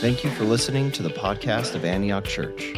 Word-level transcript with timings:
Thank 0.00 0.22
you 0.22 0.30
for 0.30 0.44
listening 0.44 0.92
to 0.92 1.02
the 1.02 1.08
podcast 1.10 1.74
of 1.74 1.84
Antioch 1.84 2.22
Church, 2.24 2.76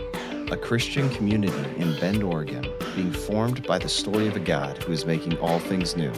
a 0.50 0.57
Christian 0.57 1.10
community 1.10 1.52
in 1.76 1.94
Bend, 2.00 2.23
Oregon, 2.23 2.67
being 2.96 3.12
formed 3.12 3.67
by 3.67 3.76
the 3.76 3.91
story 3.91 4.26
of 4.26 4.36
a 4.36 4.41
God 4.41 4.83
who 4.83 4.92
is 4.92 5.04
making 5.04 5.36
all 5.36 5.58
things 5.58 5.98
new, 5.98 6.10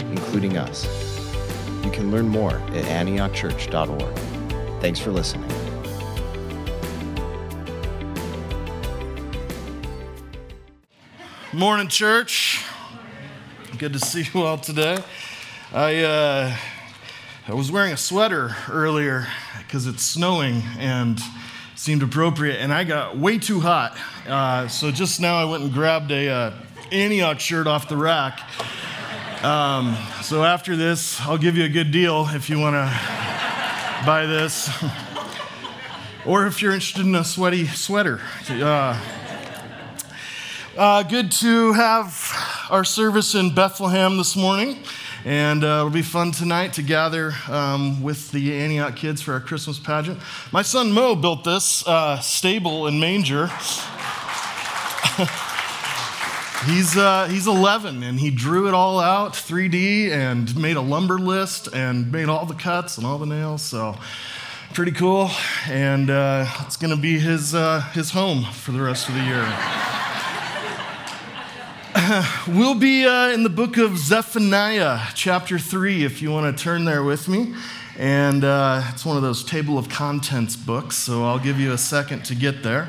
including 0.00 0.56
us. 0.56 0.86
You 1.84 1.90
can 1.90 2.10
learn 2.10 2.26
more 2.26 2.54
at 2.54 2.84
antiochchurch.org. 2.86 4.80
Thanks 4.80 4.98
for 4.98 5.10
listening. 5.10 5.46
Morning, 11.52 11.88
church. 11.88 12.64
Good 13.76 13.92
to 13.92 13.98
see 13.98 14.26
you 14.32 14.42
all 14.42 14.56
today. 14.56 15.04
I, 15.74 16.02
uh, 16.02 16.56
I 17.46 17.52
was 17.52 17.70
wearing 17.70 17.92
a 17.92 17.98
sweater 17.98 18.56
earlier 18.70 19.26
because 19.66 19.86
it's 19.86 20.02
snowing 20.02 20.62
and 20.78 21.20
seemed 21.74 22.02
appropriate, 22.02 22.56
and 22.56 22.72
I 22.72 22.84
got 22.84 23.18
way 23.18 23.38
too 23.38 23.60
hot. 23.60 23.98
Uh, 24.26 24.68
so 24.68 24.90
just 24.90 25.20
now 25.20 25.36
I 25.36 25.44
went 25.44 25.64
and 25.64 25.72
grabbed 25.72 26.10
a 26.10 26.28
uh, 26.28 26.54
Antioch 26.92 27.40
shirt 27.40 27.66
off 27.66 27.88
the 27.88 27.96
rack. 27.96 28.40
Um, 29.44 29.96
so 30.22 30.44
after 30.44 30.76
this, 30.76 31.20
I'll 31.20 31.38
give 31.38 31.56
you 31.56 31.64
a 31.64 31.68
good 31.68 31.90
deal 31.90 32.26
if 32.30 32.48
you 32.48 32.58
want 32.58 32.74
to 32.74 34.06
buy 34.06 34.26
this, 34.26 34.70
or 36.26 36.46
if 36.46 36.62
you're 36.62 36.72
interested 36.72 37.04
in 37.04 37.14
a 37.14 37.24
sweaty 37.24 37.66
sweater. 37.66 38.20
Uh, 38.48 39.00
uh, 40.76 41.02
good 41.02 41.32
to 41.32 41.72
have 41.72 42.66
our 42.70 42.84
service 42.84 43.34
in 43.34 43.54
Bethlehem 43.54 44.16
this 44.16 44.36
morning. 44.36 44.78
And 45.26 45.64
uh, 45.64 45.78
it'll 45.78 45.90
be 45.90 46.02
fun 46.02 46.30
tonight 46.30 46.74
to 46.74 46.82
gather 46.82 47.34
um, 47.48 48.00
with 48.00 48.30
the 48.30 48.54
Antioch 48.60 48.94
kids 48.94 49.20
for 49.20 49.32
our 49.32 49.40
Christmas 49.40 49.76
pageant. 49.76 50.20
My 50.52 50.62
son 50.62 50.92
Mo 50.92 51.16
built 51.16 51.42
this 51.42 51.84
uh, 51.84 52.20
stable 52.20 52.86
and 52.86 53.00
manger. 53.00 53.46
he's, 56.66 56.96
uh, 56.96 57.26
he's 57.28 57.48
11 57.48 58.04
and 58.04 58.20
he 58.20 58.30
drew 58.30 58.68
it 58.68 58.74
all 58.74 59.00
out 59.00 59.32
3D 59.32 60.10
and 60.10 60.56
made 60.56 60.76
a 60.76 60.80
lumber 60.80 61.18
list 61.18 61.74
and 61.74 62.12
made 62.12 62.28
all 62.28 62.46
the 62.46 62.54
cuts 62.54 62.96
and 62.96 63.04
all 63.04 63.18
the 63.18 63.26
nails. 63.26 63.62
So 63.62 63.96
pretty 64.74 64.92
cool. 64.92 65.28
And 65.68 66.08
uh, 66.08 66.46
it's 66.60 66.76
going 66.76 66.94
to 66.94 67.02
be 67.02 67.18
his, 67.18 67.52
uh, 67.52 67.80
his 67.94 68.12
home 68.12 68.44
for 68.44 68.70
the 68.70 68.80
rest 68.80 69.08
of 69.08 69.16
the 69.16 69.22
year. 69.22 69.95
we'll 72.48 72.74
be 72.74 73.04
uh, 73.04 73.28
in 73.30 73.42
the 73.42 73.48
book 73.48 73.78
of 73.78 73.96
Zephaniah, 73.98 75.00
chapter 75.14 75.58
3, 75.58 76.04
if 76.04 76.22
you 76.22 76.30
want 76.30 76.56
to 76.56 76.62
turn 76.62 76.84
there 76.84 77.02
with 77.02 77.28
me. 77.28 77.54
And 77.98 78.44
uh, 78.44 78.82
it's 78.92 79.04
one 79.04 79.16
of 79.16 79.22
those 79.22 79.42
table 79.42 79.78
of 79.78 79.88
contents 79.88 80.56
books, 80.56 80.96
so 80.96 81.24
I'll 81.24 81.38
give 81.38 81.58
you 81.58 81.72
a 81.72 81.78
second 81.78 82.24
to 82.26 82.34
get 82.34 82.62
there. 82.62 82.88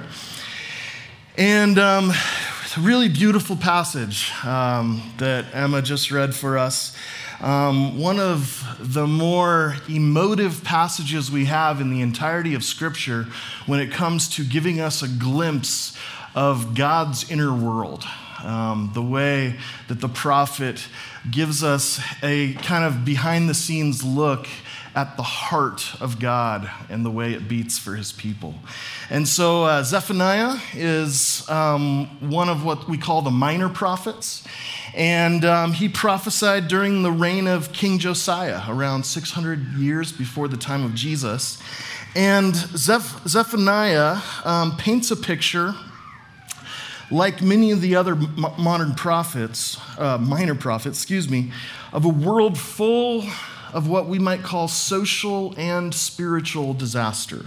And 1.38 1.80
um, 1.80 2.12
a 2.12 2.82
really 2.82 3.10
beautiful 3.10 3.56
passage 3.56 4.32
um, 4.44 5.02
that 5.18 5.46
Emma 5.54 5.82
just 5.82 6.12
read 6.12 6.36
for 6.36 6.58
us. 6.58 6.96
Um, 7.40 8.00
one 8.00 8.20
of 8.20 8.64
the 8.80 9.08
more 9.08 9.78
emotive 9.90 10.64
passages 10.64 11.32
we 11.32 11.46
have 11.46 11.82
in 11.82 11.92
the 11.92 12.02
entirety 12.02 12.54
of 12.54 12.64
Scripture 12.64 13.24
when 13.66 13.80
it 13.80 13.92
comes 13.92 14.30
to 14.36 14.44
giving 14.44 14.80
us 14.80 15.02
a 15.02 15.08
glimpse 15.08 15.98
of 16.36 16.76
God's 16.76 17.32
inner 17.32 17.54
world 17.54 18.06
um, 18.48 18.92
the 18.94 19.02
way 19.02 19.56
that 19.90 20.00
the 20.00 20.08
prophet 20.08 20.88
gives 21.30 21.64
us 21.64 22.00
a 22.24 22.54
kind 22.56 22.86
of 22.86 23.04
behind 23.04 23.50
the 23.50 23.54
scenes 23.54 24.04
look 24.04 24.48
at 24.96 25.16
the 25.16 25.24
heart 25.24 25.94
of 26.02 26.20
God 26.20 26.72
and 26.90 27.06
the 27.06 27.12
way 27.12 27.34
it 27.34 27.48
beats 27.48 27.78
for 27.78 27.96
his 27.96 28.12
people. 28.12 28.56
And 29.12 29.28
so 29.28 29.66
uh, 29.66 29.84
Zephaniah 29.84 30.60
is 30.74 31.48
um, 31.50 32.08
one 32.32 32.50
of 32.50 32.66
what 32.66 32.90
we 32.90 32.98
call 32.98 33.22
the 33.22 33.30
minor 33.30 33.70
prophets. 33.70 34.44
And 34.96 35.46
um, 35.46 35.74
he 35.74 35.88
prophesied 35.88 36.68
during 36.68 37.04
the 37.04 37.12
reign 37.12 37.46
of 37.46 37.74
King 37.74 38.00
Josiah, 38.00 38.62
around 38.68 39.06
600 39.06 39.74
years 39.74 40.12
before 40.12 40.48
the 40.48 40.58
time 40.58 40.84
of 40.84 40.96
Jesus. 40.96 41.62
And 42.16 42.56
Zeph- 42.56 43.28
Zephaniah 43.28 44.20
um, 44.46 44.78
paints 44.78 45.12
a 45.12 45.16
picture 45.16 45.76
like 47.10 47.42
many 47.42 47.72
of 47.72 47.82
the 47.82 47.96
other 47.96 48.16
modern 48.16 48.94
prophets, 48.96 49.78
uh, 49.98 50.18
minor 50.18 50.56
prophets, 50.56 50.98
excuse 50.98 51.30
me, 51.30 51.52
of 51.94 52.06
a 52.06 52.10
world 52.10 52.58
full 52.58 53.24
of 53.74 53.88
what 53.88 54.08
we 54.08 54.20
might 54.20 54.44
call 54.44 54.68
social 54.68 55.54
and 55.58 55.94
spiritual 55.94 56.74
disaster. 56.74 57.46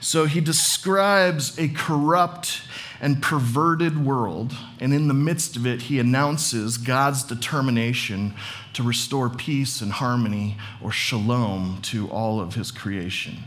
So 0.00 0.26
he 0.26 0.40
describes 0.40 1.58
a 1.58 1.68
corrupt 1.68 2.62
and 3.00 3.22
perverted 3.22 4.04
world, 4.04 4.54
and 4.78 4.94
in 4.94 5.08
the 5.08 5.14
midst 5.14 5.56
of 5.56 5.66
it, 5.66 5.82
he 5.82 5.98
announces 5.98 6.78
God's 6.78 7.22
determination 7.22 8.34
to 8.74 8.82
restore 8.82 9.28
peace 9.28 9.80
and 9.80 9.92
harmony 9.92 10.56
or 10.82 10.92
shalom 10.92 11.78
to 11.82 12.08
all 12.08 12.40
of 12.40 12.54
his 12.54 12.70
creation. 12.70 13.38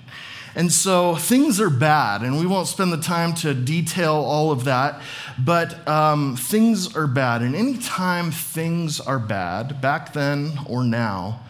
And 0.58 0.74
so 0.74 1.16
things 1.16 1.62
are 1.62 1.70
bad, 1.70 2.24
and 2.24 2.40
we 2.40 2.48
won't 2.48 2.68
spend 2.68 2.92
the 2.92 2.98
time 2.98 3.36
to 3.36 3.54
detail 3.54 4.16
all 4.16 4.52
of 4.52 4.64
that, 4.64 5.04
but 5.38 5.88
um, 5.88 6.36
things 6.36 6.96
are 6.96 7.06
bad. 7.06 7.44
And 7.44 7.56
anytime 7.56 8.32
things 8.32 9.00
are 9.00 9.20
bad, 9.20 9.80
back 9.82 10.14
then 10.14 10.58
or 10.68 10.84
now, 10.84 11.42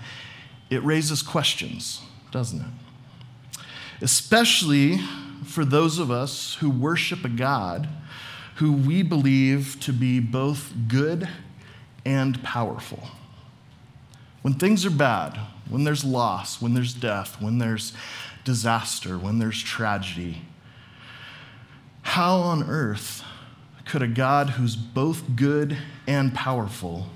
it 0.69 0.84
raises 0.84 1.22
questions, 1.22 2.01
doesn't 2.31 2.59
it? 2.59 3.59
Especially 4.01 5.00
for 5.46 5.63
those 5.63 6.00
of 6.00 6.12
us 6.12 6.56
who 6.56 6.69
worship 6.69 7.23
a 7.23 7.29
God 7.29 7.88
who 8.56 8.73
we 8.73 9.03
believe 9.03 9.79
to 9.79 9.94
be 9.94 10.19
both 10.19 10.73
good 10.90 11.29
and 12.03 12.44
powerful. 12.44 13.07
When 14.41 14.56
things 14.56 14.85
are 14.85 14.91
bad, 14.91 15.40
when 15.69 15.84
there's 15.84 16.03
loss, 16.03 16.62
when 16.62 16.73
there's 16.73 16.94
death, 16.94 17.41
when 17.41 17.59
there's 17.59 17.94
disaster, 18.47 19.18
when 19.18 19.40
there's 19.40 19.62
tragedy, 19.62 20.41
how 22.02 22.38
on 22.38 22.63
earth 22.63 23.22
could 23.84 24.02
a 24.02 24.08
God 24.08 24.52
who's 24.52 24.78
both 24.78 25.35
good 25.35 25.78
and 26.08 26.34
powerful 26.34 27.08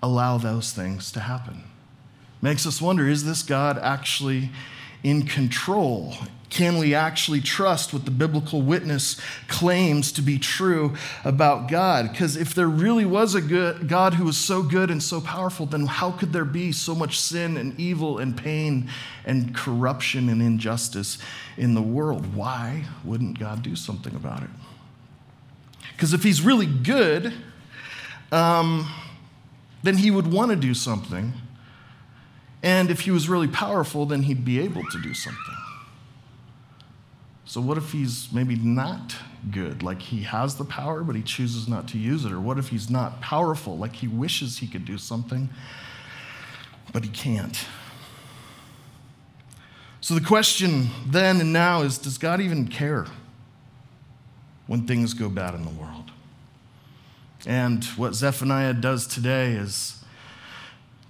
allow 0.00 0.38
those 0.38 0.70
things 0.70 1.10
to 1.10 1.18
happen? 1.18 1.64
Makes 2.40 2.64
us 2.64 2.80
wonder 2.80 3.08
is 3.08 3.24
this 3.24 3.42
God 3.42 3.76
actually 3.76 4.50
in 5.02 5.24
control? 5.26 6.14
Can 6.50 6.78
we 6.78 6.96
actually 6.96 7.40
trust 7.40 7.92
what 7.92 8.04
the 8.04 8.10
biblical 8.10 8.60
witness 8.60 9.20
claims 9.46 10.10
to 10.12 10.22
be 10.22 10.36
true 10.36 10.96
about 11.24 11.68
God? 11.70 12.10
Because 12.10 12.36
if 12.36 12.54
there 12.54 12.66
really 12.66 13.04
was 13.04 13.36
a 13.36 13.40
good 13.40 13.88
God 13.88 14.14
who 14.14 14.24
was 14.24 14.36
so 14.36 14.64
good 14.64 14.90
and 14.90 15.00
so 15.00 15.20
powerful, 15.20 15.64
then 15.64 15.86
how 15.86 16.10
could 16.10 16.32
there 16.32 16.44
be 16.44 16.72
so 16.72 16.92
much 16.92 17.20
sin 17.20 17.56
and 17.56 17.78
evil 17.78 18.18
and 18.18 18.36
pain 18.36 18.90
and 19.24 19.54
corruption 19.54 20.28
and 20.28 20.42
injustice 20.42 21.18
in 21.56 21.74
the 21.74 21.82
world? 21.82 22.34
Why 22.34 22.84
wouldn't 23.04 23.38
God 23.38 23.62
do 23.62 23.76
something 23.76 24.16
about 24.16 24.42
it? 24.42 24.50
Because 25.92 26.12
if 26.12 26.24
he's 26.24 26.42
really 26.42 26.66
good, 26.66 27.32
um, 28.32 28.90
then 29.84 29.96
he 29.96 30.10
would 30.10 30.26
want 30.26 30.50
to 30.50 30.56
do 30.56 30.74
something. 30.74 31.32
And 32.62 32.90
if 32.90 33.00
he 33.00 33.10
was 33.10 33.28
really 33.28 33.48
powerful, 33.48 34.06
then 34.06 34.22
he'd 34.24 34.44
be 34.44 34.60
able 34.60 34.82
to 34.84 35.00
do 35.00 35.14
something. 35.14 35.56
So, 37.50 37.60
what 37.60 37.78
if 37.78 37.90
he's 37.92 38.32
maybe 38.32 38.54
not 38.54 39.16
good? 39.50 39.82
Like 39.82 40.00
he 40.02 40.22
has 40.22 40.54
the 40.56 40.64
power, 40.64 41.02
but 41.02 41.16
he 41.16 41.22
chooses 41.22 41.66
not 41.66 41.88
to 41.88 41.98
use 41.98 42.24
it? 42.24 42.32
Or 42.32 42.40
what 42.40 42.58
if 42.58 42.68
he's 42.68 42.88
not 42.88 43.20
powerful? 43.20 43.76
Like 43.76 43.96
he 43.96 44.06
wishes 44.06 44.58
he 44.58 44.66
could 44.66 44.84
do 44.84 44.98
something, 44.98 45.48
but 46.92 47.02
he 47.02 47.10
can't? 47.10 47.66
So, 50.00 50.14
the 50.14 50.20
question 50.20 50.90
then 51.06 51.40
and 51.40 51.52
now 51.52 51.82
is 51.82 51.98
Does 51.98 52.18
God 52.18 52.40
even 52.40 52.68
care 52.68 53.06
when 54.66 54.86
things 54.86 55.14
go 55.14 55.28
bad 55.28 55.54
in 55.54 55.64
the 55.64 55.70
world? 55.70 56.12
And 57.46 57.82
what 57.96 58.14
Zephaniah 58.14 58.74
does 58.74 59.06
today 59.06 59.52
is 59.54 59.99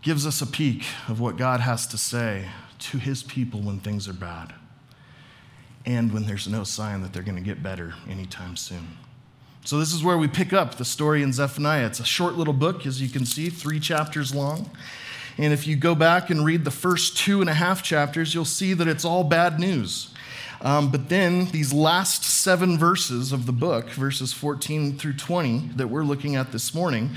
gives 0.02 0.26
us 0.26 0.40
a 0.40 0.46
peek 0.46 0.84
of 1.08 1.20
what 1.20 1.36
God 1.36 1.60
has 1.60 1.86
to 1.88 1.98
say 1.98 2.48
to 2.78 2.98
his 2.98 3.22
people 3.22 3.60
when 3.60 3.78
things 3.78 4.08
are 4.08 4.14
bad 4.14 4.54
and 5.84 6.12
when 6.12 6.26
there's 6.26 6.48
no 6.48 6.64
sign 6.64 7.02
that 7.02 7.12
they're 7.12 7.22
going 7.22 7.36
to 7.36 7.42
get 7.42 7.62
better 7.62 7.94
anytime 8.08 8.56
soon. 8.56 8.96
So, 9.64 9.78
this 9.78 9.92
is 9.92 10.02
where 10.02 10.16
we 10.16 10.26
pick 10.26 10.54
up 10.54 10.76
the 10.76 10.86
story 10.86 11.22
in 11.22 11.32
Zephaniah. 11.32 11.86
It's 11.86 12.00
a 12.00 12.04
short 12.04 12.34
little 12.34 12.54
book, 12.54 12.86
as 12.86 13.02
you 13.02 13.08
can 13.10 13.26
see, 13.26 13.50
three 13.50 13.78
chapters 13.78 14.34
long. 14.34 14.70
And 15.36 15.52
if 15.52 15.66
you 15.66 15.76
go 15.76 15.94
back 15.94 16.30
and 16.30 16.44
read 16.44 16.64
the 16.64 16.70
first 16.70 17.16
two 17.16 17.40
and 17.40 17.50
a 17.50 17.54
half 17.54 17.82
chapters, 17.82 18.34
you'll 18.34 18.44
see 18.46 18.72
that 18.74 18.88
it's 18.88 19.04
all 19.04 19.22
bad 19.22 19.60
news. 19.60 20.14
Um, 20.62 20.90
but 20.90 21.08
then 21.08 21.46
these 21.46 21.72
last 21.72 22.24
seven 22.24 22.78
verses 22.78 23.32
of 23.32 23.46
the 23.46 23.52
book, 23.52 23.90
verses 23.90 24.32
14 24.32 24.98
through 24.98 25.14
20, 25.14 25.70
that 25.76 25.88
we're 25.88 26.04
looking 26.04 26.36
at 26.36 26.52
this 26.52 26.74
morning, 26.74 27.10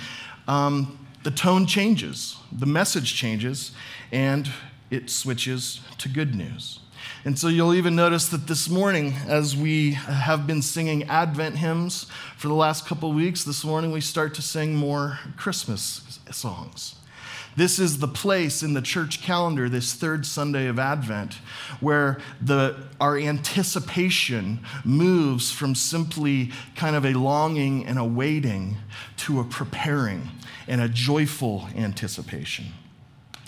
um, 0.47 0.97
the 1.23 1.31
tone 1.31 1.65
changes, 1.65 2.37
the 2.51 2.65
message 2.65 3.15
changes, 3.15 3.71
and 4.11 4.49
it 4.91 5.09
switches 5.09 5.79
to 5.97 6.09
good 6.09 6.35
news. 6.35 6.79
And 7.25 7.39
so 7.39 7.47
you'll 7.47 7.73
even 7.73 7.95
notice 7.95 8.27
that 8.29 8.47
this 8.47 8.69
morning, 8.69 9.13
as 9.27 9.55
we 9.55 9.91
have 9.91 10.45
been 10.45 10.61
singing 10.61 11.03
Advent 11.03 11.57
hymns 11.57 12.05
for 12.37 12.49
the 12.49 12.53
last 12.53 12.85
couple 12.85 13.11
weeks, 13.13 13.43
this 13.43 13.63
morning 13.63 13.91
we 13.91 14.01
start 14.01 14.33
to 14.35 14.41
sing 14.41 14.75
more 14.75 15.19
Christmas 15.37 16.19
songs. 16.31 16.95
This 17.55 17.77
is 17.77 17.99
the 17.99 18.07
place 18.07 18.63
in 18.63 18.73
the 18.73 18.81
church 18.81 19.21
calendar, 19.21 19.69
this 19.69 19.93
third 19.93 20.25
Sunday 20.25 20.67
of 20.67 20.79
Advent, 20.79 21.35
where 21.79 22.19
the, 22.41 22.75
our 22.99 23.17
anticipation 23.17 24.59
moves 24.83 25.51
from 25.51 25.75
simply 25.75 26.51
kind 26.75 26.95
of 26.95 27.05
a 27.05 27.13
longing 27.13 27.85
and 27.85 27.99
a 27.99 28.03
waiting 28.03 28.77
to 29.17 29.39
a 29.39 29.43
preparing 29.43 30.29
and 30.67 30.81
a 30.81 30.89
joyful 30.89 31.67
anticipation, 31.75 32.65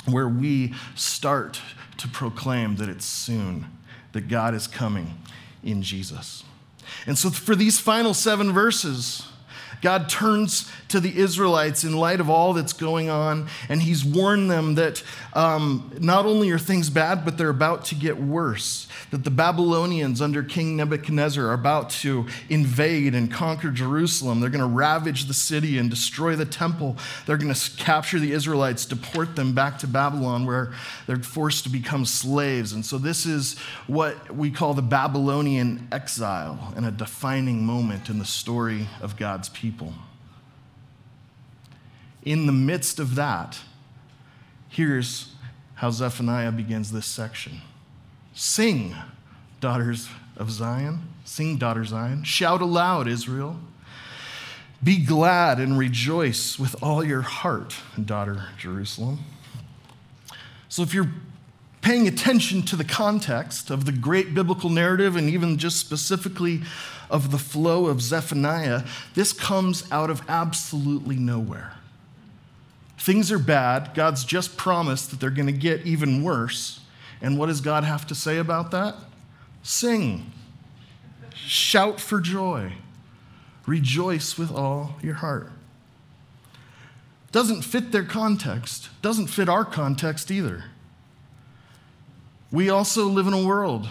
where 0.06 0.28
we 0.28 0.74
start 0.96 1.62
to 1.98 2.08
proclaim 2.08 2.76
that 2.78 2.90
it's 2.90 3.06
soon, 3.06 3.68
that 4.12 4.28
God 4.28 4.54
is 4.54 4.68
coming 4.68 5.18
in 5.64 5.82
Jesus. 5.82 6.44
And 7.08 7.18
so, 7.18 7.30
for 7.30 7.56
these 7.56 7.80
final 7.80 8.14
seven 8.14 8.52
verses, 8.52 9.28
God 9.82 10.10
turns 10.10 10.72
to 10.88 11.00
the 11.00 11.18
Israelites 11.18 11.84
in 11.84 11.96
light 11.96 12.20
of 12.20 12.30
all 12.30 12.54
that's 12.54 12.74
going 12.74 13.10
on, 13.10 13.48
and 13.70 13.82
He's 13.82 14.04
warned 14.04 14.50
them 14.50 14.76
that 14.76 15.04
um, 15.34 15.92
not 16.00 16.26
only 16.26 16.50
are 16.52 16.60
things 16.60 16.90
bad, 16.90 17.26
but 17.26 17.38
they're 17.38 17.50
about 17.50 17.86
to 17.86 17.96
get 17.96 18.20
worse. 18.20 18.88
That 19.16 19.24
the 19.24 19.32
Babylonians 19.32 20.22
under 20.22 20.44
King 20.44 20.76
Nebuchadnezzar 20.76 21.46
are 21.46 21.54
about 21.54 21.90
to 22.02 22.28
invade 22.50 23.16
and 23.16 23.32
conquer 23.32 23.72
Jerusalem. 23.72 24.42
They're 24.42 24.50
going 24.50 24.60
to 24.60 24.68
ravage 24.68 25.26
the 25.26 25.34
city 25.34 25.78
and 25.78 25.90
destroy 25.90 26.36
the 26.36 26.46
temple. 26.46 26.98
They're 27.26 27.38
going 27.38 27.54
to 27.54 27.72
capture 27.78 28.20
the 28.20 28.34
Israelites, 28.34 28.86
deport 28.86 29.38
them 29.38 29.56
back 29.56 29.80
to 29.80 29.88
Babylon, 29.88 30.46
where 30.46 30.74
they're 31.08 31.18
forced 31.18 31.64
to 31.64 31.70
become 31.70 32.04
slaves. 32.06 32.74
And 32.74 32.86
so, 32.86 32.98
this 32.98 33.26
is 33.26 33.58
what 33.88 34.36
we 34.36 34.52
call 34.52 34.74
the 34.74 34.82
Babylonian 34.82 35.88
exile 35.92 36.74
and 36.76 36.86
a 36.86 36.92
defining 36.92 37.66
moment 37.66 38.10
in 38.10 38.20
the 38.20 38.26
story 38.26 38.88
of 39.02 39.16
God's 39.16 39.48
people 39.50 39.94
in 42.26 42.48
the 42.48 42.52
midst 42.52 43.00
of 43.00 43.16
that, 43.16 43.60
here's 44.68 45.32
how 45.76 45.92
Zephaniah 45.92 46.52
begins 46.52 46.92
this 46.92 47.06
section 47.06 47.62
Sing, 48.36 48.94
daughters 49.62 50.10
of 50.36 50.52
Zion. 50.52 51.08
Sing, 51.24 51.58
daughter 51.58 51.86
Zion. 51.86 52.24
Shout 52.26 52.62
aloud, 52.62 53.08
Israel. 53.08 53.58
Be 54.84 55.04
glad 55.04 55.58
and 55.60 55.80
rejoice 55.80 56.60
with 56.60 56.76
all 56.84 57.04
your 57.04 57.22
heart, 57.22 57.76
daughter 58.04 58.50
Jerusalem. 58.58 59.20
So, 60.68 60.84
if 60.84 60.94
you're 60.94 61.12
paying 61.82 62.08
attention 62.08 62.62
to 62.64 62.76
the 62.76 62.84
context 62.84 63.70
of 63.70 63.86
the 63.86 63.92
great 63.94 64.34
biblical 64.34 64.70
narrative 64.70 65.16
and 65.16 65.30
even 65.30 65.58
just 65.58 65.80
specifically 65.80 66.62
of 67.10 67.32
the 67.32 67.38
flow 67.38 67.86
of 67.86 68.02
Zephaniah, 68.02 68.84
this 69.14 69.32
comes 69.32 69.90
out 69.92 70.10
of 70.10 70.22
absolutely 70.28 71.16
nowhere. 71.16 71.74
Things 72.98 73.32
are 73.32 73.40
bad. 73.40 73.94
God's 73.94 74.26
just 74.26 74.58
promised 74.58 75.12
that 75.12 75.20
they're 75.20 75.30
going 75.30 75.46
to 75.46 75.54
get 75.54 75.86
even 75.86 76.22
worse. 76.22 76.82
And 77.22 77.38
what 77.38 77.48
does 77.48 77.62
God 77.62 77.84
have 77.84 78.06
to 78.08 78.16
say 78.16 78.38
about 78.38 78.72
that? 78.72 78.96
Sing, 79.64 80.32
shout 81.34 82.00
for 82.00 82.20
joy, 82.20 82.74
rejoice 83.66 84.38
with 84.38 84.52
all 84.52 84.96
your 85.02 85.16
heart. 85.16 85.52
Doesn't 87.32 87.64
fit 87.64 87.92
their 87.92 88.04
context, 88.04 88.90
doesn't 89.02 89.28
fit 89.28 89.50
our 89.50 89.66
context 89.66 90.32
either. 90.32 90.66
We 92.52 92.70
also 92.70 93.06
live 93.06 93.28
in 93.28 93.34
a 93.34 93.44
world, 93.44 93.88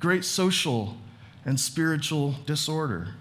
great 0.00 0.24
social 0.24 0.96
and 1.44 1.60
spiritual 1.60 2.34
disorder. 2.44 3.14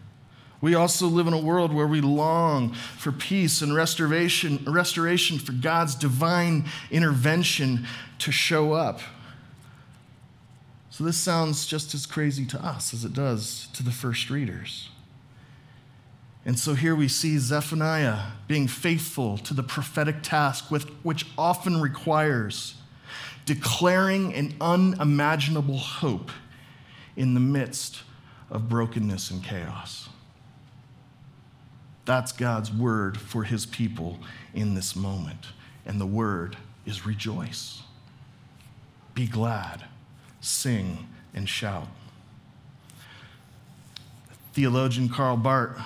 We 0.62 0.74
also 0.74 1.06
live 1.06 1.28
in 1.28 1.34
a 1.34 1.40
world 1.40 1.72
where 1.72 1.86
we 1.86 2.02
long 2.02 2.74
for 2.74 3.12
peace 3.12 3.62
and 3.62 3.76
restoration, 3.76 4.64
restoration 4.66 5.38
for 5.38 5.52
God's 5.52 5.94
divine 5.94 6.66
intervention 6.90 7.86
to 8.20 8.32
show 8.32 8.74
up. 8.74 9.02
So, 10.96 11.04
this 11.04 11.18
sounds 11.18 11.66
just 11.66 11.94
as 11.94 12.06
crazy 12.06 12.46
to 12.46 12.66
us 12.66 12.94
as 12.94 13.04
it 13.04 13.12
does 13.12 13.68
to 13.74 13.84
the 13.84 13.92
first 13.92 14.30
readers. 14.30 14.92
And 16.46 16.58
so 16.58 16.74
here 16.74 16.96
we 16.96 17.10
see 17.10 17.38
Zephaniah 17.38 18.28
being 18.48 18.70
faithful 18.70 19.38
to 19.40 19.54
the 19.54 19.62
prophetic 19.62 20.24
task, 20.24 20.72
with, 20.72 20.86
which 21.04 21.26
often 21.38 21.82
requires 21.82 22.76
declaring 23.44 24.34
an 24.36 24.56
unimaginable 24.62 25.80
hope 25.80 26.32
in 27.18 27.34
the 27.34 27.42
midst 27.42 28.04
of 28.50 28.70
brokenness 28.70 29.32
and 29.32 29.44
chaos. 29.44 30.08
That's 32.06 32.32
God's 32.32 32.72
word 32.72 33.20
for 33.20 33.44
his 33.44 33.66
people 33.66 34.20
in 34.54 34.76
this 34.76 34.96
moment. 34.96 35.48
And 35.86 36.00
the 36.00 36.06
word 36.06 36.56
is 36.86 37.06
rejoice. 37.06 37.82
Be 39.14 39.28
glad, 39.28 39.84
sing, 40.46 41.08
and 41.34 41.48
shout. 41.48 41.88
Theologian 44.54 45.10
Karl 45.10 45.38
Barth 45.38 45.80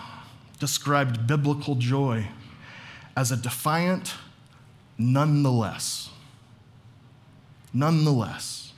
described 0.59 1.25
biblical 1.25 1.75
joy 1.75 2.27
as 3.15 3.31
a 3.31 3.37
defiant 3.37 4.13
nonetheless. 4.97 6.09
Nonetheless. 7.73 8.73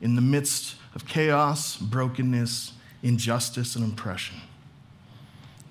In 0.00 0.16
the 0.16 0.20
midst 0.20 0.76
of 0.94 1.06
chaos, 1.06 1.76
brokenness, 1.76 2.72
injustice, 3.02 3.76
and 3.76 3.92
oppression 3.92 4.40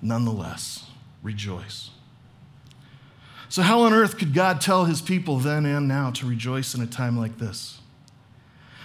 nonetheless 0.02 0.86
rejoice. 1.22 1.90
So, 3.48 3.62
how 3.62 3.82
on 3.82 3.92
earth 3.92 4.18
could 4.18 4.34
God 4.34 4.60
tell 4.60 4.86
his 4.86 5.00
people 5.00 5.38
then 5.38 5.64
and 5.64 5.86
now 5.86 6.10
to 6.12 6.26
rejoice 6.26 6.74
in 6.74 6.80
a 6.80 6.86
time 6.86 7.18
like 7.18 7.38
this? 7.38 7.81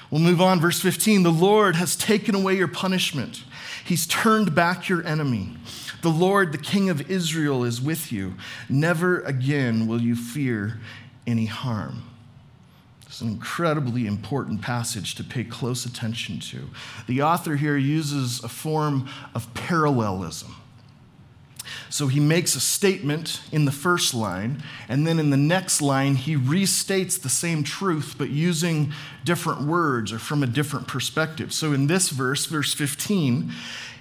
We'll 0.09 0.21
move 0.21 0.41
on, 0.41 0.59
verse 0.59 0.79
15. 0.79 1.23
The 1.23 1.31
Lord 1.31 1.75
has 1.75 1.95
taken 1.95 2.35
away 2.35 2.55
your 2.55 2.67
punishment, 2.67 3.43
He's 3.83 4.05
turned 4.07 4.53
back 4.53 4.89
your 4.89 5.05
enemy. 5.05 5.55
The 6.01 6.09
Lord, 6.09 6.51
the 6.51 6.57
King 6.57 6.89
of 6.89 7.09
Israel, 7.09 7.63
is 7.63 7.81
with 7.81 8.11
you. 8.11 8.35
Never 8.69 9.21
again 9.21 9.87
will 9.87 9.99
you 9.99 10.15
fear 10.15 10.79
any 11.25 11.45
harm. 11.45 12.03
It's 13.07 13.21
an 13.21 13.29
incredibly 13.29 14.05
important 14.05 14.61
passage 14.61 15.15
to 15.15 15.23
pay 15.23 15.43
close 15.43 15.85
attention 15.85 16.39
to. 16.39 16.69
The 17.07 17.23
author 17.23 17.55
here 17.55 17.77
uses 17.77 18.43
a 18.43 18.49
form 18.49 19.09
of 19.33 19.51
parallelism. 19.53 20.53
So 21.89 22.07
he 22.07 22.19
makes 22.19 22.55
a 22.55 22.59
statement 22.59 23.41
in 23.51 23.65
the 23.65 23.71
first 23.71 24.13
line, 24.13 24.61
and 24.89 25.07
then 25.07 25.19
in 25.19 25.29
the 25.29 25.37
next 25.37 25.81
line, 25.81 26.15
he 26.15 26.35
restates 26.35 27.21
the 27.21 27.29
same 27.29 27.63
truth, 27.63 28.15
but 28.17 28.29
using 28.29 28.91
different 29.23 29.61
words 29.61 30.11
or 30.11 30.19
from 30.19 30.43
a 30.43 30.47
different 30.47 30.87
perspective. 30.87 31.53
So 31.53 31.73
in 31.73 31.87
this 31.87 32.09
verse, 32.09 32.45
verse 32.45 32.73
15, 32.73 33.51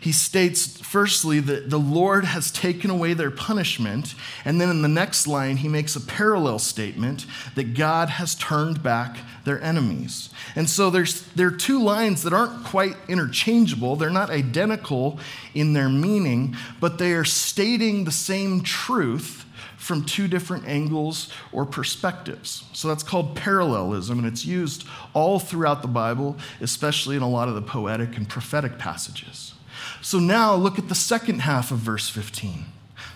he 0.00 0.12
states 0.12 0.78
firstly 0.78 1.40
that 1.40 1.70
the 1.70 1.78
Lord 1.78 2.24
has 2.24 2.50
taken 2.50 2.90
away 2.90 3.14
their 3.14 3.30
punishment. 3.30 4.14
And 4.44 4.60
then 4.60 4.70
in 4.70 4.82
the 4.82 4.88
next 4.88 5.26
line, 5.26 5.58
he 5.58 5.68
makes 5.68 5.96
a 5.96 6.00
parallel 6.00 6.58
statement 6.58 7.26
that 7.54 7.74
God 7.74 8.10
has 8.10 8.34
turned 8.34 8.82
back 8.82 9.18
their 9.44 9.60
enemies. 9.62 10.30
And 10.54 10.68
so 10.68 10.90
there's, 10.90 11.22
there 11.34 11.48
are 11.48 11.56
two 11.56 11.82
lines 11.82 12.22
that 12.22 12.32
aren't 12.32 12.64
quite 12.64 12.96
interchangeable. 13.08 13.96
They're 13.96 14.10
not 14.10 14.30
identical 14.30 15.18
in 15.54 15.72
their 15.72 15.88
meaning, 15.88 16.56
but 16.80 16.98
they 16.98 17.12
are 17.12 17.24
stating 17.24 18.04
the 18.04 18.12
same 18.12 18.60
truth 18.62 19.44
from 19.76 20.04
two 20.04 20.26
different 20.26 20.66
angles 20.66 21.30
or 21.52 21.64
perspectives. 21.64 22.64
So 22.72 22.88
that's 22.88 23.02
called 23.02 23.36
parallelism, 23.36 24.18
and 24.18 24.26
it's 24.26 24.44
used 24.44 24.84
all 25.14 25.38
throughout 25.38 25.82
the 25.82 25.88
Bible, 25.88 26.36
especially 26.60 27.14
in 27.14 27.22
a 27.22 27.28
lot 27.28 27.48
of 27.48 27.54
the 27.54 27.62
poetic 27.62 28.16
and 28.16 28.28
prophetic 28.28 28.78
passages. 28.78 29.54
So 30.02 30.18
now 30.18 30.54
look 30.54 30.78
at 30.78 30.88
the 30.88 30.94
second 30.94 31.40
half 31.40 31.70
of 31.70 31.78
verse 31.78 32.08
15. 32.08 32.66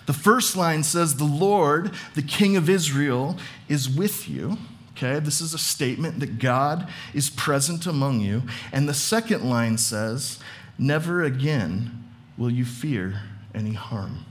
The 0.05 0.13
first 0.13 0.57
line 0.57 0.83
says, 0.83 1.15
The 1.15 1.23
Lord, 1.23 1.91
the 2.15 2.21
King 2.21 2.57
of 2.57 2.69
Israel, 2.69 3.37
is 3.69 3.89
with 3.89 4.27
you. 4.27 4.57
Okay, 4.91 5.19
this 5.19 5.41
is 5.41 5.53
a 5.53 5.57
statement 5.57 6.19
that 6.19 6.37
God 6.37 6.87
is 7.13 7.29
present 7.29 7.85
among 7.85 8.19
you. 8.19 8.43
And 8.71 8.87
the 8.87 8.93
second 8.93 9.49
line 9.49 9.77
says, 9.77 10.39
Never 10.77 11.23
again 11.23 12.03
will 12.37 12.51
you 12.51 12.65
fear 12.65 13.21
any 13.53 13.73
harm. 13.73 14.25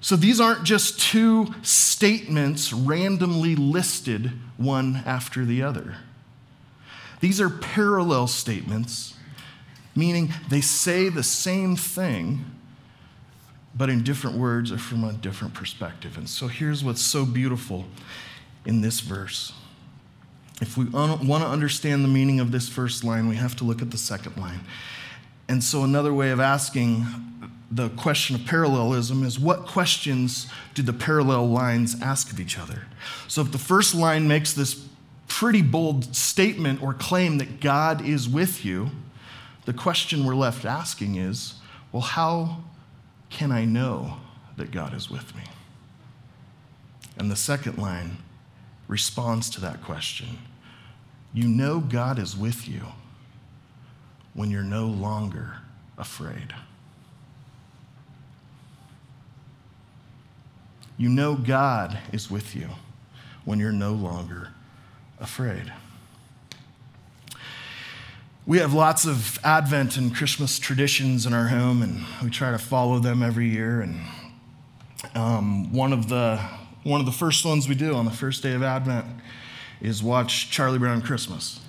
So 0.00 0.16
these 0.16 0.40
aren't 0.40 0.64
just 0.64 1.00
two 1.00 1.54
statements 1.62 2.72
randomly 2.72 3.54
listed 3.54 4.32
one 4.56 5.02
after 5.06 5.44
the 5.44 5.62
other. 5.62 5.96
These 7.20 7.40
are 7.40 7.48
parallel 7.48 8.26
statements 8.26 9.14
meaning 9.94 10.32
they 10.48 10.60
say 10.60 11.08
the 11.08 11.22
same 11.22 11.76
thing, 11.76 12.44
but 13.74 13.88
in 13.88 14.02
different 14.02 14.36
words 14.36 14.70
or 14.72 14.78
from 14.78 15.04
a 15.04 15.12
different 15.12 15.54
perspective. 15.54 16.16
And 16.16 16.28
so 16.28 16.48
here's 16.48 16.84
what's 16.84 17.02
so 17.02 17.24
beautiful 17.24 17.86
in 18.64 18.80
this 18.80 19.00
verse 19.00 19.52
if 20.62 20.76
we 20.76 20.86
un- 20.94 21.26
want 21.26 21.42
to 21.42 21.50
understand 21.50 22.04
the 22.04 22.08
meaning 22.08 22.38
of 22.38 22.52
this 22.52 22.68
first 22.68 23.02
line, 23.02 23.28
we 23.28 23.34
have 23.34 23.56
to 23.56 23.64
look 23.64 23.82
at 23.82 23.90
the 23.90 23.98
second 23.98 24.36
line. 24.36 24.60
And 25.48 25.62
so, 25.62 25.82
another 25.82 26.14
way 26.14 26.30
of 26.30 26.38
asking 26.38 27.04
the 27.70 27.88
question 27.90 28.36
of 28.36 28.46
parallelism 28.46 29.24
is 29.24 29.40
what 29.40 29.66
questions 29.66 30.46
do 30.74 30.82
the 30.82 30.92
parallel 30.92 31.48
lines 31.48 32.00
ask 32.00 32.30
of 32.30 32.38
each 32.38 32.58
other? 32.58 32.86
So, 33.26 33.42
if 33.42 33.50
the 33.50 33.58
first 33.58 33.92
line 33.92 34.28
makes 34.28 34.52
this 34.52 34.86
pretty 35.26 35.62
bold 35.62 36.14
statement 36.14 36.80
or 36.80 36.94
claim 36.94 37.38
that 37.38 37.60
God 37.60 38.06
is 38.06 38.28
with 38.28 38.64
you, 38.64 38.90
the 39.64 39.72
question 39.72 40.24
we're 40.24 40.34
left 40.34 40.64
asking 40.64 41.16
is 41.16 41.54
well, 41.92 42.02
how 42.02 42.58
can 43.28 43.52
I 43.52 43.64
know 43.64 44.16
that 44.56 44.70
God 44.70 44.94
is 44.94 45.10
with 45.10 45.34
me? 45.36 45.42
And 47.18 47.30
the 47.30 47.36
second 47.36 47.78
line 47.78 48.18
responds 48.88 49.50
to 49.50 49.60
that 49.60 49.82
question. 49.82 50.38
You 51.34 51.48
know 51.48 51.80
God 51.80 52.18
is 52.18 52.36
with 52.36 52.66
you 52.66 52.82
when 54.34 54.50
you're 54.50 54.62
no 54.62 54.86
longer 54.86 55.58
afraid. 55.98 56.54
You 60.96 61.08
know 61.08 61.34
God 61.34 61.98
is 62.12 62.30
with 62.30 62.54
you 62.54 62.68
when 63.44 63.58
you're 63.58 63.72
no 63.72 63.92
longer 63.92 64.50
afraid. 65.18 65.72
We 68.44 68.58
have 68.58 68.74
lots 68.74 69.04
of 69.04 69.38
Advent 69.44 69.96
and 69.96 70.12
Christmas 70.12 70.58
traditions 70.58 71.26
in 71.26 71.32
our 71.32 71.46
home, 71.46 71.80
and 71.80 72.04
we 72.24 72.28
try 72.28 72.50
to 72.50 72.58
follow 72.58 72.98
them 72.98 73.22
every 73.22 73.48
year. 73.48 73.82
And 73.82 74.00
um, 75.14 75.72
one 75.72 75.92
of 75.92 76.08
the 76.08 76.40
one 76.82 76.98
of 76.98 77.06
the 77.06 77.12
first 77.12 77.44
ones 77.44 77.68
we 77.68 77.76
do 77.76 77.94
on 77.94 78.04
the 78.04 78.10
first 78.10 78.42
day 78.42 78.54
of 78.54 78.64
Advent 78.64 79.06
is 79.80 80.02
watch 80.02 80.50
Charlie 80.50 80.80
Brown 80.80 81.02
Christmas, 81.02 81.60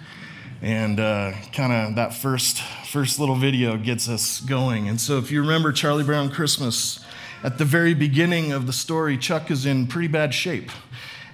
and 0.64 1.00
uh, 1.00 1.34
kind 1.52 1.72
of 1.72 1.96
that 1.98 2.16
first 2.16 2.64
first 2.88 3.20
little 3.20 3.36
video 3.36 3.78
gets 3.78 4.10
us 4.10 4.40
going. 4.40 4.90
And 4.90 5.00
so, 5.00 5.20
if 5.20 5.30
you 5.30 5.42
remember 5.42 5.72
Charlie 5.74 6.04
Brown 6.04 6.32
Christmas, 6.32 7.06
at 7.44 7.60
the 7.60 7.66
very 7.66 7.94
beginning 7.94 8.52
of 8.52 8.66
the 8.66 8.74
story, 8.74 9.16
Chuck 9.16 9.52
is 9.52 9.68
in 9.68 9.86
pretty 9.86 10.08
bad 10.08 10.34
shape 10.34 10.72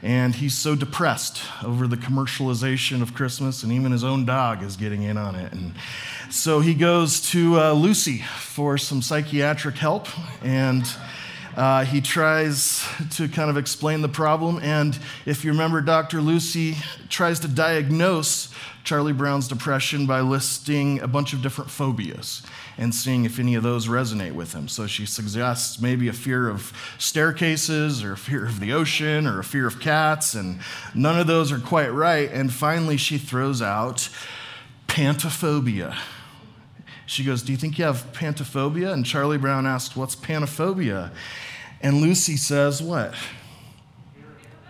and 0.01 0.36
he's 0.36 0.58
so 0.58 0.75
depressed 0.75 1.41
over 1.63 1.88
the 1.88 1.98
commercialization 1.98 3.01
of 3.01 3.13
Christmas, 3.13 3.63
and 3.63 3.72
even 3.72 3.91
his 3.91 4.03
own 4.03 4.25
dog 4.25 4.63
is 4.63 4.77
getting 4.77 5.03
in 5.03 5.18
on 5.18 5.36
it. 5.36 5.51
And 5.51 5.74
so 6.29 6.60
he 6.60 6.74
goes 6.74 7.20
to 7.32 7.60
uh, 7.60 7.74
Lucy 7.74 8.20
for 8.39 8.77
some 8.77 9.01
psychiatric 9.01 9.75
help, 9.75 10.08
and 10.44 10.86
uh, 11.58 11.84
he 11.84 12.00
tries 12.00 12.88
to 13.12 13.27
kind 13.27 13.50
of 13.50 13.58
explain 13.58 14.01
the 14.01 14.10
problem. 14.10 14.60
And 14.62 14.98
if 15.25 15.44
you 15.44 15.51
remember, 15.51 15.82
Dr. 15.82 16.22
Lucy 16.22 16.77
tries 17.10 17.39
to 17.41 17.48
diagnose 17.48 18.53
Charlie 18.84 19.13
Brown's 19.13 19.48
depression 19.48 20.06
by 20.06 20.22
listing 20.22 21.01
a 21.01 21.08
bunch 21.08 21.34
of 21.34 21.41
different 21.41 21.70
phobias 21.70 22.44
and 22.79 22.95
seeing 22.95 23.25
if 23.25 23.38
any 23.39 23.55
of 23.55 23.62
those 23.62 23.88
resonate 23.88 24.31
with 24.31 24.53
him. 24.53 24.69
So 24.69 24.88
she 24.88 25.05
suggests 25.05 25.81
maybe 25.81 26.07
a 26.07 26.13
fear 26.13 26.48
of 26.48 26.71
staircases 26.98 28.01
or 28.01 28.13
a 28.13 28.17
fear 28.17 28.45
of 28.45 28.62
the 28.62 28.71
ocean 28.71 29.27
or 29.27 29.39
a 29.39 29.43
fear 29.43 29.67
of 29.67 29.81
cats, 29.81 30.33
and 30.33 30.62
none 30.95 31.19
of 31.19 31.27
those 31.27 31.51
are 31.51 31.59
quite 31.59 31.89
right. 31.89 32.31
And 32.31 32.53
finally, 32.53 32.95
she 32.95 33.17
throws 33.17 33.62
out 33.62 34.07
pantophobia. 34.88 35.93
She 37.05 37.25
goes, 37.25 37.43
Do 37.43 37.51
you 37.51 37.57
think 37.57 37.77
you 37.77 37.83
have 37.83 38.13
pantophobia? 38.13 38.93
And 38.93 39.05
Charlie 39.05 39.38
Brown 39.38 39.67
asks, 39.67 39.98
What's 39.98 40.15
pantophobia? 40.15 41.12
And 41.81 42.00
Lucy 42.00 42.38
says, 42.38 42.81
What? 42.81 43.13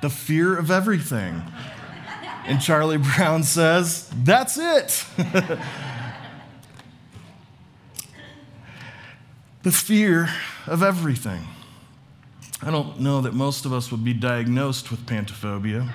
The 0.01 0.09
fear 0.09 0.57
of 0.57 0.71
everything. 0.71 1.43
And 2.45 2.59
Charlie 2.59 2.97
Brown 2.97 3.43
says, 3.43 4.11
That's 4.23 4.57
it. 4.57 5.05
the 9.61 9.71
fear 9.71 10.29
of 10.67 10.81
everything. 10.81 11.41
I 12.61 12.71
don't 12.71 12.99
know 12.99 13.21
that 13.21 13.33
most 13.33 13.65
of 13.65 13.73
us 13.73 13.91
would 13.91 14.03
be 14.03 14.13
diagnosed 14.13 14.91
with 14.91 15.05
pantophobia, 15.05 15.89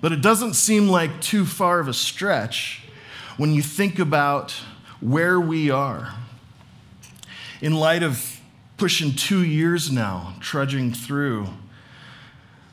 but 0.00 0.12
it 0.12 0.20
doesn't 0.20 0.54
seem 0.54 0.88
like 0.88 1.20
too 1.20 1.44
far 1.44 1.80
of 1.80 1.88
a 1.88 1.94
stretch 1.94 2.82
when 3.36 3.52
you 3.52 3.62
think 3.62 3.98
about 3.98 4.52
where 5.00 5.40
we 5.40 5.70
are. 5.70 6.14
In 7.60 7.74
light 7.74 8.02
of 8.02 8.40
pushing 8.76 9.14
two 9.14 9.44
years 9.44 9.90
now, 9.90 10.34
trudging 10.40 10.92
through 10.92 11.46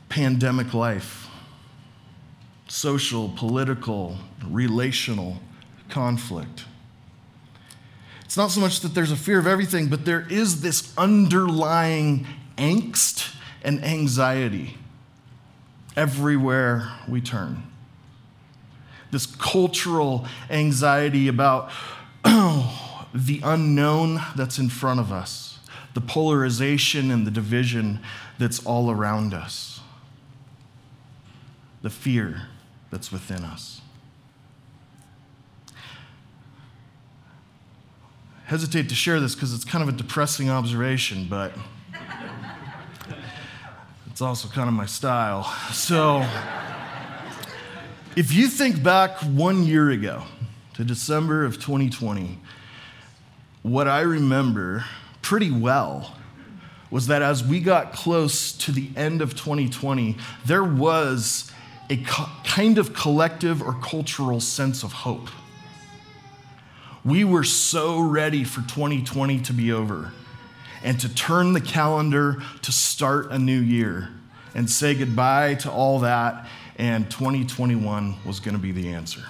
pandemic 0.08 0.74
life, 0.74 1.28
social, 2.66 3.28
political, 3.36 4.18
relational 4.44 5.36
conflict. 5.88 6.64
It's 8.30 8.36
not 8.36 8.52
so 8.52 8.60
much 8.60 8.78
that 8.82 8.94
there's 8.94 9.10
a 9.10 9.16
fear 9.16 9.40
of 9.40 9.48
everything, 9.48 9.88
but 9.88 10.04
there 10.04 10.24
is 10.30 10.60
this 10.60 10.96
underlying 10.96 12.28
angst 12.56 13.34
and 13.64 13.84
anxiety 13.84 14.78
everywhere 15.96 16.92
we 17.08 17.20
turn. 17.20 17.64
This 19.10 19.26
cultural 19.26 20.26
anxiety 20.48 21.26
about 21.26 21.72
the 22.24 23.40
unknown 23.42 24.20
that's 24.36 24.60
in 24.60 24.68
front 24.68 25.00
of 25.00 25.10
us, 25.10 25.58
the 25.94 26.00
polarization 26.00 27.10
and 27.10 27.26
the 27.26 27.32
division 27.32 27.98
that's 28.38 28.64
all 28.64 28.92
around 28.92 29.34
us, 29.34 29.80
the 31.82 31.90
fear 31.90 32.42
that's 32.92 33.10
within 33.10 33.42
us. 33.42 33.80
Hesitate 38.50 38.88
to 38.88 38.96
share 38.96 39.20
this 39.20 39.36
because 39.36 39.54
it's 39.54 39.64
kind 39.64 39.80
of 39.80 39.88
a 39.88 39.96
depressing 39.96 40.50
observation, 40.50 41.24
but 41.30 41.52
it's 44.08 44.20
also 44.20 44.48
kind 44.48 44.66
of 44.66 44.74
my 44.74 44.86
style. 44.86 45.44
So, 45.72 46.26
if 48.16 48.32
you 48.32 48.48
think 48.48 48.82
back 48.82 49.18
one 49.18 49.62
year 49.62 49.90
ago 49.90 50.24
to 50.74 50.82
December 50.82 51.44
of 51.44 51.60
2020, 51.60 52.40
what 53.62 53.86
I 53.86 54.00
remember 54.00 54.84
pretty 55.22 55.52
well 55.52 56.16
was 56.90 57.06
that 57.06 57.22
as 57.22 57.44
we 57.44 57.60
got 57.60 57.92
close 57.92 58.50
to 58.50 58.72
the 58.72 58.90
end 58.96 59.22
of 59.22 59.36
2020, 59.36 60.16
there 60.44 60.64
was 60.64 61.52
a 61.88 61.98
co- 61.98 62.26
kind 62.42 62.78
of 62.78 62.94
collective 62.94 63.62
or 63.62 63.74
cultural 63.74 64.40
sense 64.40 64.82
of 64.82 64.92
hope. 64.92 65.28
We 67.04 67.24
were 67.24 67.44
so 67.44 68.00
ready 68.00 68.44
for 68.44 68.60
2020 68.60 69.40
to 69.40 69.52
be 69.52 69.72
over 69.72 70.12
and 70.82 71.00
to 71.00 71.14
turn 71.14 71.54
the 71.54 71.60
calendar 71.60 72.42
to 72.62 72.72
start 72.72 73.30
a 73.30 73.38
new 73.38 73.58
year 73.58 74.10
and 74.54 74.68
say 74.68 74.94
goodbye 74.94 75.54
to 75.54 75.70
all 75.70 76.00
that, 76.00 76.48
and 76.76 77.10
2021 77.10 78.16
was 78.26 78.40
going 78.40 78.54
to 78.54 78.60
be 78.60 78.72
the 78.72 78.92
answer. 78.92 79.22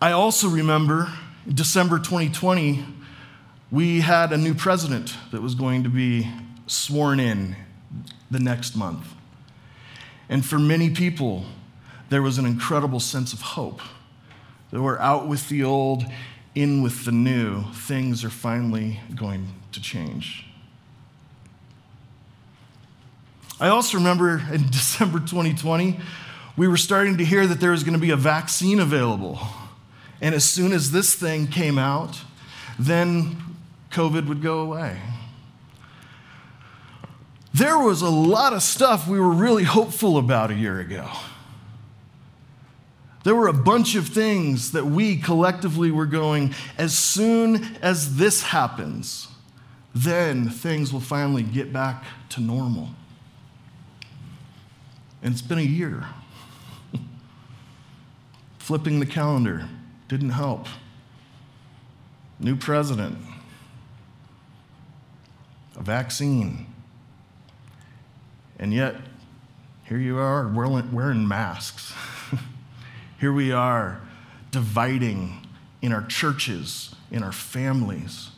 I 0.00 0.12
also 0.12 0.48
remember 0.48 1.12
December 1.52 1.98
2020, 1.98 2.84
we 3.70 4.00
had 4.00 4.32
a 4.32 4.36
new 4.36 4.54
president 4.54 5.14
that 5.30 5.40
was 5.40 5.54
going 5.54 5.84
to 5.84 5.88
be 5.88 6.28
sworn 6.66 7.20
in 7.20 7.54
the 8.30 8.40
next 8.40 8.74
month. 8.74 9.06
And 10.28 10.44
for 10.44 10.58
many 10.58 10.90
people, 10.90 11.44
there 12.08 12.22
was 12.22 12.38
an 12.38 12.46
incredible 12.46 13.00
sense 13.00 13.32
of 13.32 13.40
hope 13.40 13.80
that 14.72 14.82
we're 14.82 14.98
out 14.98 15.28
with 15.28 15.48
the 15.48 15.62
old, 15.62 16.04
in 16.54 16.82
with 16.82 17.04
the 17.04 17.12
new. 17.12 17.62
Things 17.74 18.24
are 18.24 18.30
finally 18.30 19.00
going 19.14 19.48
to 19.72 19.80
change. 19.80 20.46
I 23.60 23.68
also 23.68 23.98
remember 23.98 24.42
in 24.52 24.66
December 24.70 25.20
2020, 25.20 26.00
we 26.56 26.68
were 26.68 26.76
starting 26.76 27.18
to 27.18 27.24
hear 27.24 27.46
that 27.46 27.60
there 27.60 27.70
was 27.70 27.84
going 27.84 27.94
to 27.94 28.00
be 28.00 28.10
a 28.10 28.16
vaccine 28.16 28.80
available. 28.80 29.38
And 30.20 30.34
as 30.34 30.44
soon 30.44 30.72
as 30.72 30.90
this 30.90 31.14
thing 31.14 31.46
came 31.46 31.78
out, 31.78 32.20
then 32.78 33.36
COVID 33.90 34.26
would 34.26 34.42
go 34.42 34.60
away. 34.60 34.98
There 37.54 37.78
was 37.78 38.00
a 38.00 38.08
lot 38.08 38.54
of 38.54 38.62
stuff 38.62 39.06
we 39.06 39.20
were 39.20 39.32
really 39.32 39.64
hopeful 39.64 40.16
about 40.16 40.50
a 40.50 40.54
year 40.54 40.80
ago. 40.80 41.08
There 43.24 43.36
were 43.36 43.48
a 43.48 43.52
bunch 43.52 43.94
of 43.94 44.08
things 44.08 44.72
that 44.72 44.86
we 44.86 45.16
collectively 45.16 45.90
were 45.90 46.06
going, 46.06 46.54
as 46.76 46.96
soon 46.98 47.76
as 47.80 48.16
this 48.16 48.42
happens, 48.42 49.28
then 49.94 50.48
things 50.48 50.92
will 50.92 51.00
finally 51.00 51.42
get 51.42 51.72
back 51.72 52.04
to 52.30 52.40
normal. 52.40 52.88
And 55.22 55.32
it's 55.32 55.42
been 55.42 55.58
a 55.58 55.62
year. 55.62 56.06
Flipping 58.58 58.98
the 58.98 59.06
calendar 59.06 59.68
didn't 60.08 60.30
help. 60.30 60.66
New 62.40 62.56
president, 62.56 63.18
a 65.76 65.82
vaccine, 65.82 66.66
And 68.58 68.72
yet, 68.72 68.96
here 69.84 69.98
you 69.98 70.18
are 70.18 70.48
wearing 70.48 71.28
masks. 71.28 71.92
here 73.22 73.32
we 73.32 73.52
are 73.52 74.00
dividing 74.50 75.46
in 75.80 75.92
our 75.92 76.04
churches, 76.06 76.92
in 77.12 77.22
our 77.22 77.30
families, 77.30 78.30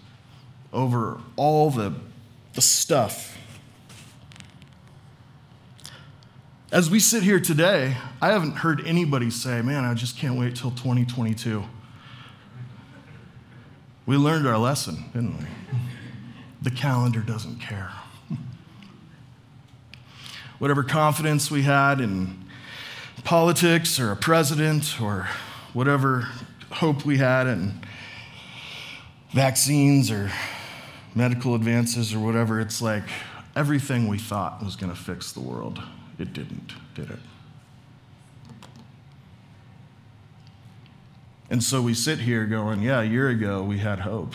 over 0.74 1.18
all 1.36 1.70
the, 1.70 1.94
the 2.52 2.60
stuff. 2.60 3.38
As 6.70 6.90
we 6.90 7.00
sit 7.00 7.22
here 7.22 7.40
today, 7.40 7.96
I 8.20 8.30
haven't 8.30 8.56
heard 8.56 8.86
anybody 8.86 9.30
say, 9.30 9.62
Man, 9.62 9.86
I 9.86 9.94
just 9.94 10.18
can't 10.18 10.38
wait 10.38 10.54
till 10.54 10.72
2022. 10.72 11.64
We 14.04 14.18
learned 14.18 14.46
our 14.46 14.58
lesson, 14.58 15.06
didn't 15.14 15.38
we? 15.38 15.46
The 16.60 16.70
calendar 16.70 17.20
doesn't 17.20 17.58
care. 17.58 17.90
Whatever 20.58 20.82
confidence 20.82 21.50
we 21.50 21.62
had 21.62 22.02
in 22.02 22.43
politics 23.24 23.98
or 23.98 24.12
a 24.12 24.16
president 24.16 25.00
or 25.00 25.28
whatever 25.72 26.28
hope 26.70 27.04
we 27.04 27.16
had 27.16 27.46
and 27.46 27.84
vaccines 29.32 30.10
or 30.10 30.30
medical 31.14 31.54
advances 31.54 32.14
or 32.14 32.20
whatever, 32.20 32.60
it's 32.60 32.82
like 32.82 33.04
everything 33.56 34.08
we 34.08 34.18
thought 34.18 34.62
was 34.62 34.76
going 34.76 34.92
to 34.92 34.98
fix 34.98 35.32
the 35.32 35.40
world, 35.40 35.80
it 36.18 36.32
didn't, 36.32 36.74
did 36.94 37.10
it? 37.10 37.18
And 41.50 41.62
so 41.62 41.80
we 41.80 41.94
sit 41.94 42.20
here 42.20 42.46
going, 42.46 42.82
yeah, 42.82 43.00
a 43.00 43.04
year 43.04 43.28
ago 43.28 43.62
we 43.62 43.78
had 43.78 44.00
hope. 44.00 44.34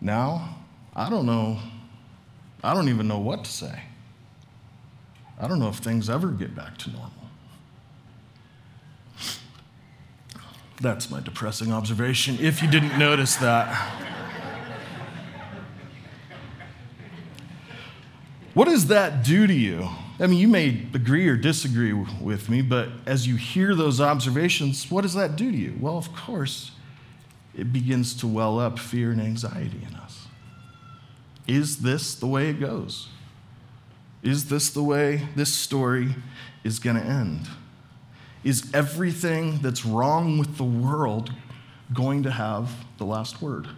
Now, 0.00 0.56
I 0.94 1.08
don't 1.08 1.26
know. 1.26 1.58
I 2.62 2.74
don't 2.74 2.88
even 2.88 3.08
know 3.08 3.18
what 3.18 3.44
to 3.44 3.50
say. 3.50 3.82
I 5.38 5.46
don't 5.46 5.58
know 5.58 5.68
if 5.68 5.76
things 5.76 6.08
ever 6.08 6.28
get 6.28 6.54
back 6.54 6.78
to 6.78 6.90
normal. 6.90 7.12
That's 10.80 11.10
my 11.10 11.20
depressing 11.20 11.72
observation, 11.72 12.38
if 12.40 12.62
you 12.62 12.70
didn't 12.70 12.98
notice 12.98 13.36
that. 13.36 13.74
What 18.54 18.66
does 18.66 18.86
that 18.86 19.22
do 19.22 19.46
to 19.46 19.52
you? 19.52 19.88
I 20.18 20.26
mean, 20.26 20.38
you 20.38 20.48
may 20.48 20.86
agree 20.94 21.28
or 21.28 21.36
disagree 21.36 21.92
with 21.92 22.48
me, 22.48 22.62
but 22.62 22.88
as 23.04 23.26
you 23.26 23.36
hear 23.36 23.74
those 23.74 24.00
observations, 24.00 24.90
what 24.90 25.02
does 25.02 25.12
that 25.12 25.36
do 25.36 25.50
to 25.50 25.56
you? 25.56 25.76
Well, 25.78 25.98
of 25.98 26.14
course, 26.14 26.70
it 27.54 27.70
begins 27.70 28.14
to 28.14 28.26
well 28.26 28.58
up 28.58 28.78
fear 28.78 29.10
and 29.10 29.20
anxiety 29.20 29.86
in 29.86 29.94
us. 29.96 30.26
Is 31.46 31.78
this 31.78 32.14
the 32.14 32.26
way 32.26 32.48
it 32.48 32.58
goes? 32.60 33.08
Is 34.26 34.46
this 34.48 34.70
the 34.70 34.82
way 34.82 35.28
this 35.36 35.54
story 35.54 36.16
is 36.64 36.80
going 36.80 36.96
to 36.96 37.02
end? 37.02 37.42
Is 38.42 38.68
everything 38.74 39.58
that's 39.58 39.86
wrong 39.86 40.36
with 40.36 40.56
the 40.56 40.64
world 40.64 41.32
going 41.94 42.24
to 42.24 42.32
have 42.32 42.72
the 42.98 43.04
last 43.04 43.40
word? 43.40 43.68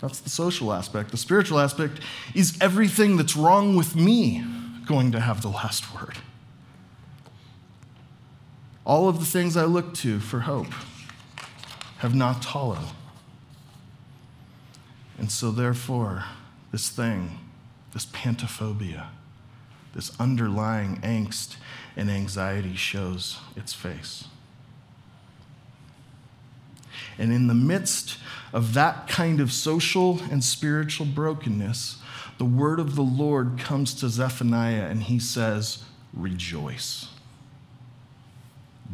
That's 0.00 0.20
the 0.20 0.30
social 0.30 0.72
aspect. 0.72 1.10
The 1.10 1.18
spiritual 1.18 1.60
aspect 1.60 2.00
is 2.34 2.56
everything 2.62 3.18
that's 3.18 3.36
wrong 3.36 3.76
with 3.76 3.94
me 3.94 4.42
going 4.86 5.12
to 5.12 5.20
have 5.20 5.42
the 5.42 5.50
last 5.50 5.94
word? 5.94 6.16
All 8.86 9.06
of 9.06 9.20
the 9.20 9.26
things 9.26 9.54
I 9.54 9.66
look 9.66 9.92
to 9.96 10.18
for 10.18 10.40
hope 10.40 10.72
have 11.98 12.14
knocked 12.14 12.46
hollow. 12.46 12.86
And 15.18 15.30
so, 15.30 15.50
therefore, 15.50 16.24
this 16.72 16.88
thing, 16.88 17.38
this 17.92 18.06
pantophobia, 18.06 19.06
this 19.94 20.12
underlying 20.20 20.96
angst 21.02 21.56
and 21.96 22.10
anxiety 22.10 22.76
shows 22.76 23.38
its 23.56 23.72
face. 23.72 24.24
And 27.18 27.32
in 27.32 27.48
the 27.48 27.54
midst 27.54 28.18
of 28.52 28.74
that 28.74 29.08
kind 29.08 29.40
of 29.40 29.52
social 29.52 30.20
and 30.30 30.42
spiritual 30.42 31.06
brokenness, 31.06 31.98
the 32.38 32.44
word 32.44 32.80
of 32.80 32.96
the 32.96 33.02
Lord 33.02 33.58
comes 33.58 33.92
to 33.94 34.08
Zephaniah 34.08 34.86
and 34.86 35.02
he 35.02 35.18
says, 35.18 35.84
Rejoice. 36.14 37.08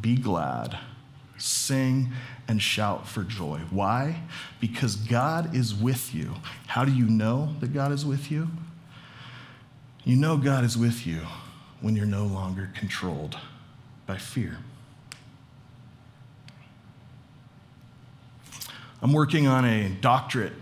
Be 0.01 0.17
glad. 0.17 0.79
Sing 1.39 2.11
and 2.49 2.61
shout 2.61 3.07
for 3.07 3.23
joy. 3.23 3.61
Why? 3.71 4.23
Because 4.61 4.97
God 4.97 5.55
is 5.55 5.75
with 5.75 6.15
you. 6.15 6.35
How 6.67 6.85
do 6.85 6.93
you 6.93 7.07
know 7.07 7.55
that 7.61 7.73
God 7.73 7.93
is 7.93 8.05
with 8.05 8.31
you? 8.31 8.49
You 10.07 10.15
know 10.15 10.37
God 10.37 10.63
is 10.63 10.79
with 10.79 11.05
you 11.05 11.23
when 11.81 11.97
you're 11.97 12.07
no 12.07 12.27
longer 12.27 12.71
controlled 12.77 13.37
by 14.07 14.19
fear. 14.19 14.59
I'm 19.03 19.13
working 19.13 19.49
on 19.49 19.65
a 19.65 19.89
doctorate 19.89 20.53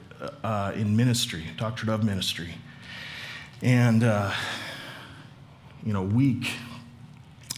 uh, 0.42 0.72
in 0.74 0.96
ministry, 0.96 1.44
doctorate 1.58 1.90
of 1.90 2.02
ministry. 2.02 2.54
And, 3.60 4.02
uh, 4.02 4.32
you 5.84 5.92
know, 5.92 6.02
week, 6.02 6.52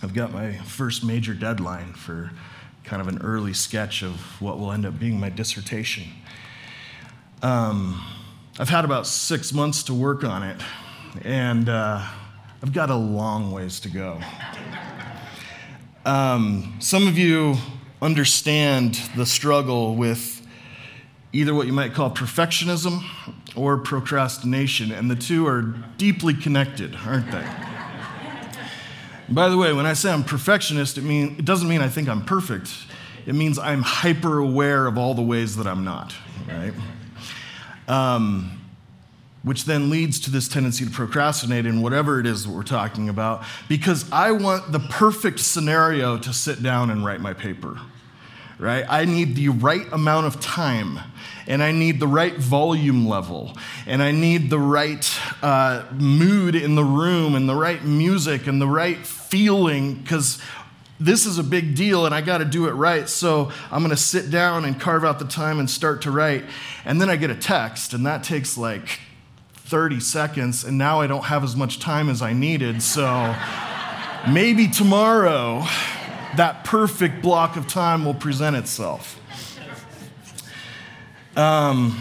I've 0.02 0.12
got 0.12 0.32
my 0.32 0.56
first 0.56 1.04
major 1.04 1.34
deadline 1.34 1.92
for 1.92 2.32
kind 2.82 3.00
of 3.00 3.06
an 3.06 3.22
early 3.22 3.54
sketch 3.54 4.02
of 4.02 4.40
what 4.42 4.58
will 4.58 4.72
end 4.72 4.84
up 4.86 4.98
being 4.98 5.20
my 5.20 5.28
dissertation. 5.28 6.08
Um, 7.42 8.04
I've 8.58 8.70
had 8.70 8.84
about 8.84 9.06
six 9.06 9.52
months 9.52 9.84
to 9.84 9.94
work 9.94 10.24
on 10.24 10.42
it, 10.42 10.60
and 11.24 11.68
uh, 11.68 12.06
I've 12.62 12.72
got 12.72 12.90
a 12.90 12.96
long 12.96 13.52
ways 13.52 13.80
to 13.80 13.88
go. 13.88 14.20
Um, 16.04 16.76
some 16.78 17.08
of 17.08 17.18
you 17.18 17.56
understand 18.00 19.00
the 19.16 19.26
struggle 19.26 19.96
with 19.96 20.46
either 21.32 21.54
what 21.54 21.66
you 21.66 21.72
might 21.72 21.92
call 21.92 22.10
perfectionism 22.10 23.02
or 23.54 23.78
procrastination, 23.78 24.92
and 24.92 25.10
the 25.10 25.16
two 25.16 25.46
are 25.46 25.62
deeply 25.98 26.34
connected, 26.34 26.96
aren't 27.06 27.30
they? 27.30 27.46
By 29.28 29.48
the 29.48 29.56
way, 29.56 29.72
when 29.72 29.86
I 29.86 29.94
say 29.94 30.12
I'm 30.12 30.22
perfectionist, 30.22 30.98
it, 30.98 31.04
mean, 31.04 31.36
it 31.38 31.44
doesn't 31.44 31.68
mean 31.68 31.80
I 31.80 31.88
think 31.88 32.08
I'm 32.08 32.24
perfect. 32.24 32.70
It 33.26 33.34
means 33.34 33.58
I'm 33.58 33.82
hyper 33.82 34.38
aware 34.38 34.86
of 34.86 34.96
all 34.96 35.14
the 35.14 35.22
ways 35.22 35.56
that 35.56 35.66
I'm 35.66 35.84
not, 35.84 36.14
right? 36.48 36.72
Um, 37.88 38.60
which 39.46 39.64
then 39.64 39.90
leads 39.90 40.18
to 40.18 40.28
this 40.28 40.48
tendency 40.48 40.84
to 40.84 40.90
procrastinate 40.90 41.66
in 41.66 41.80
whatever 41.80 42.18
it 42.18 42.26
is 42.26 42.44
that 42.44 42.50
we're 42.50 42.64
talking 42.64 43.08
about, 43.08 43.44
because 43.68 44.10
I 44.10 44.32
want 44.32 44.72
the 44.72 44.80
perfect 44.80 45.38
scenario 45.38 46.18
to 46.18 46.32
sit 46.32 46.64
down 46.64 46.90
and 46.90 47.04
write 47.04 47.20
my 47.20 47.32
paper 47.32 47.78
right? 48.58 48.86
I 48.88 49.04
need 49.04 49.36
the 49.36 49.50
right 49.50 49.86
amount 49.92 50.26
of 50.26 50.40
time, 50.40 50.98
and 51.46 51.62
I 51.62 51.72
need 51.72 52.00
the 52.00 52.08
right 52.08 52.34
volume 52.34 53.06
level, 53.06 53.54
and 53.86 54.02
I 54.02 54.12
need 54.12 54.48
the 54.48 54.58
right 54.58 55.06
uh, 55.42 55.84
mood 55.92 56.54
in 56.54 56.74
the 56.74 56.82
room, 56.82 57.34
and 57.34 57.46
the 57.46 57.54
right 57.54 57.84
music, 57.84 58.46
and 58.46 58.58
the 58.58 58.66
right 58.66 58.96
feeling, 58.96 59.96
because 59.96 60.40
this 60.98 61.26
is 61.26 61.36
a 61.36 61.42
big 61.42 61.74
deal 61.74 62.06
and 62.06 62.14
I 62.14 62.22
got 62.22 62.38
to 62.38 62.46
do 62.46 62.68
it 62.68 62.72
right. 62.72 63.06
So 63.06 63.52
I'm 63.70 63.80
going 63.80 63.90
to 63.90 63.98
sit 63.98 64.30
down 64.30 64.64
and 64.64 64.80
carve 64.80 65.04
out 65.04 65.18
the 65.18 65.26
time 65.26 65.58
and 65.58 65.68
start 65.68 66.00
to 66.02 66.10
write. 66.10 66.44
And 66.86 66.98
then 66.98 67.10
I 67.10 67.16
get 67.16 67.28
a 67.28 67.34
text, 67.34 67.92
and 67.92 68.06
that 68.06 68.24
takes 68.24 68.56
like 68.56 69.00
30 69.66 69.98
seconds, 69.98 70.62
and 70.62 70.78
now 70.78 71.00
I 71.00 71.08
don't 71.08 71.24
have 71.24 71.42
as 71.42 71.56
much 71.56 71.80
time 71.80 72.08
as 72.08 72.22
I 72.22 72.32
needed. 72.32 72.82
So 72.82 73.34
maybe 74.30 74.68
tomorrow 74.68 75.64
that 76.36 76.62
perfect 76.64 77.20
block 77.20 77.56
of 77.56 77.66
time 77.66 78.04
will 78.04 78.14
present 78.14 78.54
itself. 78.54 79.20
Um, 81.36 82.00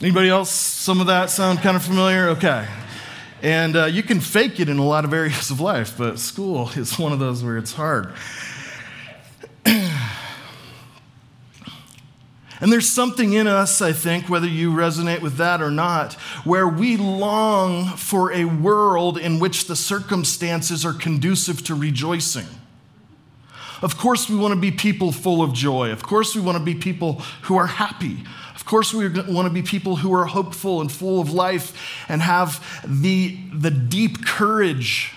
anybody 0.00 0.28
else? 0.28 0.50
Some 0.50 1.00
of 1.00 1.08
that 1.08 1.30
sound 1.30 1.58
kind 1.58 1.76
of 1.76 1.82
familiar? 1.82 2.28
Okay. 2.30 2.66
And 3.42 3.74
uh, 3.74 3.86
you 3.86 4.04
can 4.04 4.20
fake 4.20 4.60
it 4.60 4.68
in 4.68 4.78
a 4.78 4.84
lot 4.84 5.04
of 5.04 5.12
areas 5.12 5.50
of 5.50 5.60
life, 5.60 5.96
but 5.98 6.20
school 6.20 6.70
is 6.76 6.98
one 6.98 7.12
of 7.12 7.18
those 7.18 7.42
where 7.42 7.58
it's 7.58 7.72
hard. 7.72 8.14
And 12.60 12.70
there's 12.70 12.90
something 12.90 13.32
in 13.32 13.46
us, 13.46 13.80
I 13.80 13.92
think, 13.92 14.28
whether 14.28 14.46
you 14.46 14.72
resonate 14.72 15.22
with 15.22 15.36
that 15.36 15.62
or 15.62 15.70
not, 15.70 16.14
where 16.44 16.68
we 16.68 16.96
long 16.98 17.86
for 17.96 18.32
a 18.32 18.44
world 18.44 19.16
in 19.16 19.38
which 19.38 19.66
the 19.66 19.76
circumstances 19.76 20.84
are 20.84 20.92
conducive 20.92 21.64
to 21.64 21.74
rejoicing. 21.74 22.46
Of 23.82 23.96
course, 23.96 24.28
we 24.28 24.36
want 24.36 24.52
to 24.52 24.60
be 24.60 24.70
people 24.70 25.10
full 25.10 25.42
of 25.42 25.54
joy. 25.54 25.90
Of 25.90 26.02
course, 26.02 26.34
we 26.34 26.42
want 26.42 26.58
to 26.58 26.64
be 26.64 26.74
people 26.74 27.14
who 27.42 27.56
are 27.56 27.66
happy. 27.66 28.24
Of 28.54 28.66
course, 28.66 28.92
we 28.92 29.08
want 29.08 29.48
to 29.48 29.54
be 29.54 29.62
people 29.62 29.96
who 29.96 30.12
are 30.12 30.26
hopeful 30.26 30.82
and 30.82 30.92
full 30.92 31.18
of 31.18 31.32
life 31.32 32.04
and 32.10 32.20
have 32.20 32.62
the, 32.86 33.38
the 33.54 33.70
deep 33.70 34.26
courage 34.26 35.14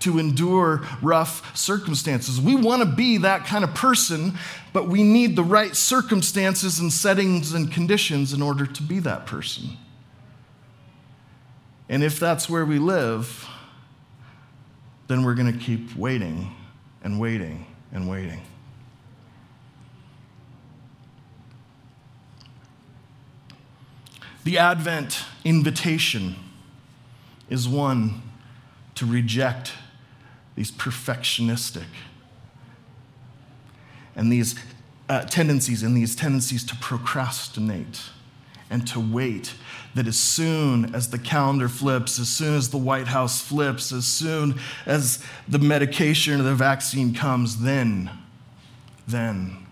to 0.00 0.18
endure 0.18 0.82
rough 1.02 1.56
circumstances. 1.56 2.40
We 2.40 2.54
want 2.54 2.82
to 2.82 2.86
be 2.86 3.18
that 3.18 3.46
kind 3.46 3.64
of 3.64 3.74
person, 3.74 4.34
but 4.72 4.88
we 4.88 5.02
need 5.02 5.36
the 5.36 5.44
right 5.44 5.74
circumstances 5.74 6.78
and 6.78 6.92
settings 6.92 7.52
and 7.52 7.72
conditions 7.72 8.32
in 8.32 8.42
order 8.42 8.66
to 8.66 8.82
be 8.82 8.98
that 9.00 9.26
person. 9.26 9.76
And 11.88 12.02
if 12.02 12.18
that's 12.18 12.48
where 12.50 12.64
we 12.64 12.78
live, 12.78 13.48
then 15.06 15.22
we're 15.22 15.34
going 15.34 15.52
to 15.52 15.58
keep 15.58 15.94
waiting 15.96 16.54
and 17.02 17.20
waiting 17.20 17.66
and 17.92 18.08
waiting. 18.08 18.42
The 24.44 24.58
Advent 24.58 25.24
invitation 25.44 26.36
is 27.50 27.68
one 27.68 28.22
to 28.94 29.06
reject 29.06 29.72
these 30.56 30.72
perfectionistic 30.72 31.84
and 34.16 34.32
these 34.32 34.56
uh, 35.08 35.22
tendencies 35.24 35.82
and 35.82 35.96
these 35.96 36.16
tendencies 36.16 36.64
to 36.64 36.74
procrastinate 36.76 38.00
and 38.68 38.86
to 38.88 38.98
wait 38.98 39.54
that 39.94 40.08
as 40.08 40.18
soon 40.18 40.92
as 40.94 41.10
the 41.10 41.18
calendar 41.18 41.68
flips, 41.68 42.18
as 42.18 42.28
soon 42.28 42.54
as 42.54 42.70
the 42.70 42.78
White 42.78 43.06
House 43.06 43.40
flips, 43.40 43.92
as 43.92 44.06
soon 44.06 44.58
as 44.86 45.22
the 45.46 45.58
medication 45.58 46.40
or 46.40 46.42
the 46.42 46.54
vaccine 46.54 47.14
comes, 47.14 47.62
then, 47.62 48.10
then 49.06 49.66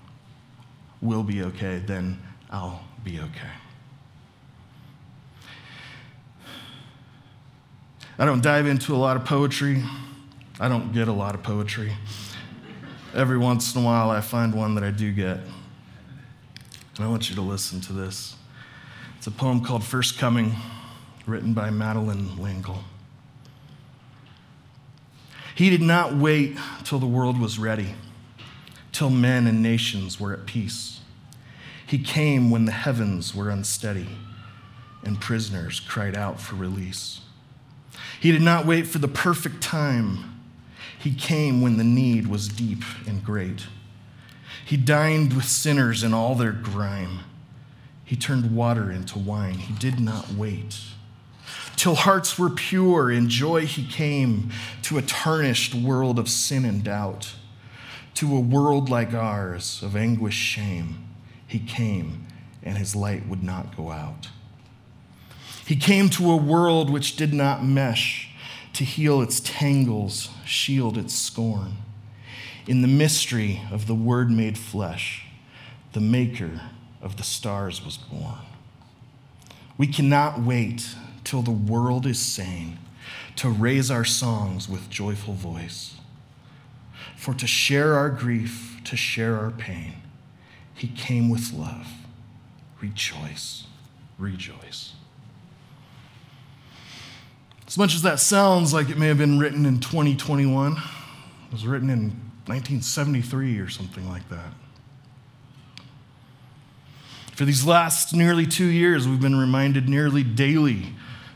we'll 1.01 1.25
be 1.25 1.42
okay. 1.42 1.83
Then 1.85 2.23
I'll 2.51 2.85
be 3.03 3.18
okay. 3.18 3.51
I 8.16 8.25
don't 8.25 8.42
dive 8.42 8.66
into 8.66 8.94
a 8.94 8.97
lot 8.97 9.16
of 9.16 9.25
poetry. 9.25 9.83
I 10.61 10.69
don't 10.69 10.93
get 10.93 11.09
a 11.09 11.12
lot 11.12 11.35
of 11.35 11.43
poetry. 11.43 11.93
Every 13.14 13.38
once 13.38 13.75
in 13.75 13.83
a 13.83 13.85
while, 13.85 14.11
I 14.11 14.21
find 14.21 14.55
one 14.55 14.75
that 14.77 14.85
I 14.85 14.90
do 14.90 15.12
get. 15.12 15.38
And 16.97 17.05
I 17.05 17.09
want 17.09 17.29
you 17.29 17.35
to 17.37 17.43
listen 17.43 17.81
to 17.83 17.93
this. 17.93 18.37
It's 19.19 19.27
a 19.27 19.33
poem 19.33 19.64
called 19.64 19.83
First 19.83 20.19
Coming, 20.19 20.55
written 21.27 21.55
by 21.55 21.71
Madeleine 21.71 22.40
L'Engle. 22.40 22.85
He 25.55 25.71
did 25.71 25.83
not 25.83 26.14
wait 26.14 26.57
till 26.85 26.99
the 26.99 27.07
world 27.07 27.40
was 27.40 27.59
ready, 27.59 27.95
till 28.93 29.11
men 29.11 29.47
and 29.47 29.62
nations 29.62 30.21
were 30.21 30.33
at 30.33 30.47
peace. 30.47 31.01
He 31.87 31.99
came 31.99 32.51
when 32.51 32.64
the 32.64 32.73
heavens 32.73 33.35
were 33.35 33.51
unsteady 33.51 34.09
and 35.05 35.21
prisoners 35.21 35.81
cried 35.81 36.17
out 36.17 36.40
for 36.40 36.57
release. 36.57 37.21
He 38.21 38.33
did 38.33 38.43
not 38.43 38.67
wait 38.67 38.87
for 38.87 38.99
the 38.99 39.09
perfect 39.09 39.62
time. 39.62 40.34
He 41.05 41.12
came 41.12 41.61
when 41.61 41.77
the 41.77 41.85
need 41.85 42.29
was 42.29 42.49
deep 42.49 42.83
and 43.07 43.23
great. 43.23 43.67
He 44.64 44.79
dined 44.79 45.35
with 45.35 45.45
sinners 45.45 46.03
in 46.03 46.14
all 46.14 46.35
their 46.35 46.51
grime. 46.51 47.19
He 48.07 48.17
turned 48.17 48.57
water 48.57 48.90
into 48.90 49.19
wine. 49.19 49.59
He 49.59 49.75
did 49.75 50.01
not 50.01 50.33
wait. 50.33 50.81
Till 51.77 51.95
hearts 51.95 52.38
were 52.38 52.49
pure, 52.49 53.12
in 53.12 53.29
joy 53.29 53.67
he 53.67 53.87
came 53.87 54.49
to 54.81 54.97
a 54.97 55.03
tarnished 55.03 55.75
world 55.75 56.19
of 56.19 56.31
sin 56.31 56.64
and 56.64 56.83
doubt. 56.83 57.35
To 58.14 58.35
a 58.35 58.40
world 58.40 58.88
like 58.88 59.12
ours 59.12 59.83
of 59.83 59.95
anguish, 59.95 60.35
shame, 60.35 61.07
he 61.47 61.59
came, 61.59 62.27
and 62.62 62.79
his 62.79 62.97
light 62.97 63.29
would 63.29 63.43
not 63.43 63.77
go 63.77 63.90
out. 63.90 64.31
He 65.67 65.77
came 65.77 66.09
to 66.11 66.31
a 66.31 66.37
world 66.37 66.88
which 66.88 67.17
did 67.17 67.35
not 67.35 67.62
mesh 67.62 68.34
to 68.74 68.84
heal 68.84 69.22
its 69.22 69.40
tangles, 69.40 70.30
shield 70.44 70.98
its 70.98 71.14
scorn. 71.14 71.76
In 72.66 72.82
the 72.82 72.88
mystery 72.88 73.60
of 73.70 73.87
the 73.87 73.94
Word 73.94 74.30
made 74.30 74.58
flesh, 74.58 75.26
the 75.92 76.00
Maker 76.00 76.60
of 77.00 77.16
the 77.16 77.22
stars 77.22 77.84
was 77.84 77.96
born. 77.96 78.38
We 79.76 79.87
cannot 79.87 80.40
wait 80.40 80.94
till 81.24 81.42
the 81.42 81.50
world 81.50 82.06
is 82.06 82.20
sane 82.20 82.78
to 83.37 83.48
raise 83.48 83.90
our 83.90 84.04
songs 84.04 84.68
with 84.68 84.90
joyful 84.90 85.34
voice. 85.34 85.96
For 87.16 87.34
to 87.34 87.46
share 87.46 87.94
our 87.94 88.10
grief, 88.10 88.80
to 88.84 88.96
share 88.96 89.37
our 89.37 89.50
pain, 89.50 89.94
he 90.74 90.88
came 90.88 91.28
with 91.28 91.52
love. 91.52 91.87
Rejoice, 92.80 93.66
rejoice. 94.18 94.93
As 97.74 97.78
much 97.78 97.96
as 97.96 98.02
that 98.02 98.20
sounds 98.20 98.72
like 98.72 98.88
it 98.88 98.96
may 98.98 99.08
have 99.08 99.18
been 99.18 99.40
written 99.40 99.66
in 99.66 99.80
2021, 99.80 100.76
it 100.76 100.78
was 101.50 101.66
written 101.66 101.90
in 101.90 102.10
1973 102.46 103.58
or 103.58 103.68
something 103.68 104.08
like 104.08 104.28
that. 104.28 104.52
For 107.34 107.44
these 107.44 107.66
last 107.66 108.14
nearly 108.14 108.46
two 108.46 108.66
years, 108.66 109.08
we've 109.08 109.20
been 109.20 109.34
reminded 109.34 109.88
nearly 109.88 110.22
daily 110.22 110.94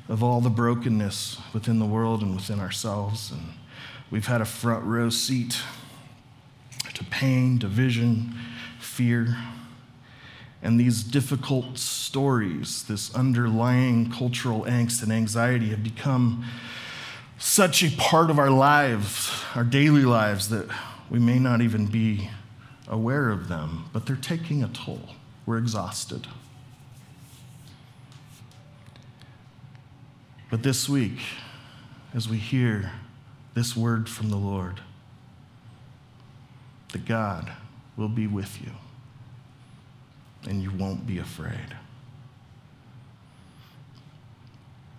of 0.09 0.23
all 0.23 0.41
the 0.41 0.49
brokenness 0.49 1.41
within 1.53 1.81
the 1.81 1.87
world 1.87 2.23
and 2.23 2.37
within 2.37 2.61
ourselves. 2.61 3.33
And 3.33 3.55
we've 4.09 4.29
had 4.29 4.41
a 4.41 4.45
front 4.45 4.85
row 4.85 5.11
seat 5.11 5.61
to 6.95 7.03
pain, 7.07 7.59
division, 7.59 8.33
fear. 8.79 9.37
And 10.63 10.79
these 10.79 11.05
difficult 11.05 11.79
stories, 11.79 12.83
this 12.85 13.15
underlying 13.15 14.11
cultural 14.11 14.63
angst 14.63 15.03
and 15.03 15.13
anxiety, 15.13 15.69
have 15.69 15.85
become 15.85 16.45
such 17.39 17.85
a 17.85 17.91
part 17.97 18.31
of 18.31 18.39
our 18.39 18.51
lives, 18.51 19.31
our 19.55 19.63
daily 19.63 20.05
lives, 20.05 20.49
that 20.49 20.69
we 21.09 21.21
may 21.21 21.39
not 21.39 21.61
even 21.61 21.87
be 21.87 22.29
aware 22.89 23.31
of 23.31 23.49
them, 23.49 23.85
but 23.93 24.07
they're 24.07 24.17
taking 24.17 24.65
a 24.65 24.69
toll. 24.69 25.11
We're 25.47 25.59
exhausted. 25.59 26.27
But 30.51 30.63
this 30.63 30.89
week, 30.89 31.21
as 32.15 32.29
we 32.29 32.39
hear 32.39 32.91
this 33.55 33.77
word 33.77 34.09
from 34.09 34.31
the 34.31 34.37
Lord, 34.37 34.81
that 36.93 37.05
God 37.05 37.53
will 37.97 38.09
be 38.09 38.27
with 38.27 38.61
you 38.61 38.73
and 40.49 40.63
you 40.63 40.71
won't 40.71 41.07
be 41.07 41.19
afraid. 41.19 41.77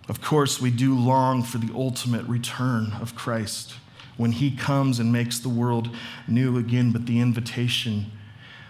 Of 0.08 0.20
course, 0.20 0.60
we 0.60 0.70
do 0.70 0.96
long 0.98 1.42
for 1.42 1.58
the 1.58 1.72
ultimate 1.74 2.26
return 2.26 2.92
of 3.00 3.14
Christ 3.14 3.74
when 4.16 4.32
he 4.32 4.54
comes 4.54 4.98
and 4.98 5.12
makes 5.12 5.38
the 5.38 5.48
world 5.48 5.94
new 6.26 6.58
again, 6.58 6.90
but 6.90 7.06
the 7.06 7.20
invitation 7.20 8.10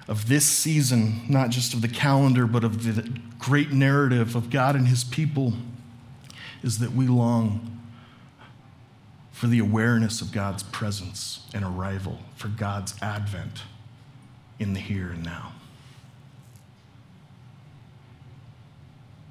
of 0.07 0.29
this 0.29 0.45
season, 0.45 1.23
not 1.29 1.51
just 1.51 1.73
of 1.73 1.83
the 1.83 1.89
calendar, 1.89 2.47
but 2.47 2.65
of 2.65 2.85
the 2.85 3.09
great 3.39 3.71
narrative 3.71 4.35
of 4.35 4.51
God 4.51 4.77
and 4.77 4.89
his 4.89 5.05
people, 5.05 5.55
is 6.63 6.79
that 6.79 6.93
we 6.93 7.07
long 7.07 7.81
for 9.33 9.47
the 9.47 9.59
awareness 9.59 10.21
of 10.21 10.33
God's 10.33 10.63
presence 10.63 11.47
and 11.55 11.65
arrival, 11.65 12.19
for 12.37 12.49
God's 12.49 12.95
advent 13.01 13.63
in 14.59 14.75
the 14.75 14.81
here 14.81 15.11
and 15.11 15.25
now. 15.25 15.53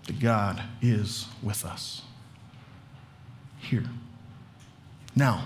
That 0.09 0.19
God 0.19 0.63
is 0.81 1.27
with 1.43 1.63
us 1.63 2.01
here. 3.59 3.83
Now, 5.15 5.43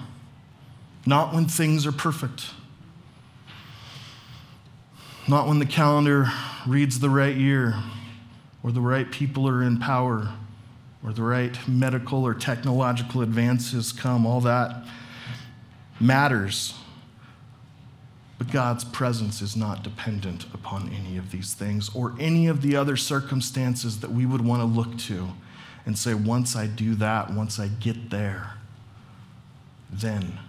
not 1.05 1.33
when 1.33 1.49
things 1.49 1.85
are 1.85 1.91
perfect, 1.91 2.45
not 5.27 5.47
when 5.49 5.59
the 5.59 5.65
calendar 5.65 6.27
reads 6.65 7.01
the 7.01 7.09
right 7.09 7.35
year, 7.35 7.75
or 8.63 8.71
the 8.71 8.79
right 8.79 9.11
people 9.11 9.49
are 9.49 9.61
in 9.61 9.79
power, 9.79 10.29
or 11.03 11.11
the 11.11 11.23
right 11.23 11.57
medical 11.67 12.23
or 12.23 12.33
technological 12.33 13.21
advances 13.21 13.91
come. 13.91 14.25
All 14.25 14.39
that 14.41 14.85
matters. 15.99 16.73
But 18.43 18.51
God's 18.51 18.83
presence 18.83 19.41
is 19.41 19.55
not 19.55 19.83
dependent 19.83 20.47
upon 20.53 20.89
any 20.89 21.15
of 21.15 21.31
these 21.31 21.53
things 21.53 21.89
or 21.95 22.13
any 22.19 22.47
of 22.47 22.61
the 22.61 22.75
other 22.75 22.97
circumstances 22.97 24.01
that 24.01 24.11
we 24.11 24.25
would 24.25 24.41
want 24.41 24.61
to 24.61 24.65
look 24.65 24.97
to 25.03 25.29
and 25.85 25.97
say, 25.97 26.13
once 26.13 26.53
I 26.53 26.67
do 26.67 26.93
that, 26.95 27.31
once 27.31 27.57
I 27.57 27.69
get 27.69 28.09
there, 28.09 28.55
then. 29.89 30.39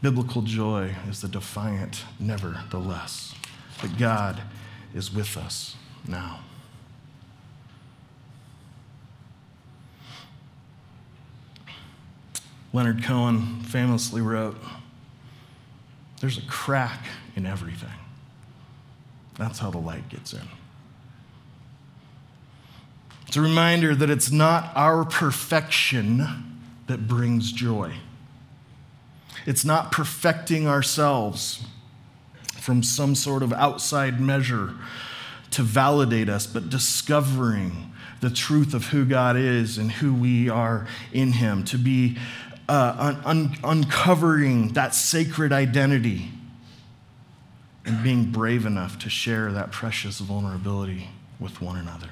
Biblical 0.00 0.42
joy 0.42 0.94
is 1.08 1.22
the 1.22 1.28
defiant, 1.28 2.04
nevertheless. 2.20 3.34
But 3.80 3.98
God 3.98 4.42
is 4.94 5.12
with 5.12 5.36
us 5.36 5.74
now. 6.06 6.38
Leonard 12.72 13.02
Cohen 13.02 13.60
famously 13.62 14.20
wrote, 14.20 14.56
There's 16.20 16.38
a 16.38 16.42
crack 16.42 17.06
in 17.36 17.46
everything. 17.46 17.90
That's 19.38 19.58
how 19.58 19.70
the 19.70 19.78
light 19.78 20.08
gets 20.08 20.32
in. 20.32 20.48
It's 23.26 23.36
a 23.36 23.40
reminder 23.40 23.94
that 23.94 24.10
it's 24.10 24.30
not 24.30 24.72
our 24.74 25.04
perfection 25.04 26.26
that 26.86 27.08
brings 27.08 27.50
joy. 27.50 27.94
It's 29.46 29.64
not 29.64 29.90
perfecting 29.90 30.68
ourselves 30.68 31.64
from 32.58 32.82
some 32.82 33.14
sort 33.14 33.42
of 33.42 33.52
outside 33.52 34.20
measure 34.20 34.74
to 35.52 35.62
validate 35.62 36.28
us, 36.28 36.46
but 36.46 36.70
discovering 36.70 37.92
the 38.20 38.30
truth 38.30 38.72
of 38.72 38.86
who 38.86 39.04
God 39.04 39.36
is 39.36 39.78
and 39.78 39.90
who 39.90 40.14
we 40.14 40.48
are 40.48 40.86
in 41.12 41.32
Him, 41.32 41.64
to 41.64 41.78
be 41.78 42.16
uh, 42.68 42.94
un- 42.98 43.22
un- 43.24 43.56
uncovering 43.64 44.68
that 44.74 44.94
sacred 44.94 45.52
identity 45.52 46.30
and 47.84 48.02
being 48.02 48.30
brave 48.30 48.64
enough 48.64 48.98
to 49.00 49.10
share 49.10 49.52
that 49.52 49.72
precious 49.72 50.20
vulnerability 50.20 51.08
with 51.40 51.60
one 51.60 51.76
another. 51.76 52.10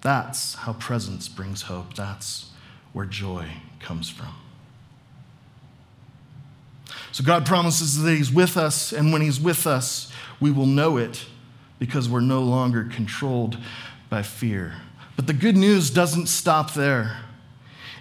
That's 0.00 0.54
how 0.54 0.72
presence 0.74 1.28
brings 1.28 1.62
hope. 1.62 1.94
That's 1.94 2.50
where 2.92 3.04
joy 3.04 3.46
comes 3.80 4.08
from. 4.08 4.34
So 7.12 7.22
God 7.24 7.44
promises 7.44 8.00
that 8.02 8.14
He's 8.14 8.32
with 8.32 8.56
us, 8.56 8.92
and 8.92 9.12
when 9.12 9.20
He's 9.20 9.40
with 9.40 9.66
us, 9.66 10.10
we 10.40 10.50
will 10.50 10.66
know 10.66 10.96
it 10.96 11.26
because 11.78 12.08
we're 12.08 12.20
no 12.20 12.40
longer 12.40 12.84
controlled 12.84 13.58
by 14.08 14.22
fear. 14.22 14.74
But 15.16 15.26
the 15.26 15.32
good 15.32 15.56
news 15.56 15.90
doesn't 15.90 16.28
stop 16.28 16.72
there. 16.74 17.18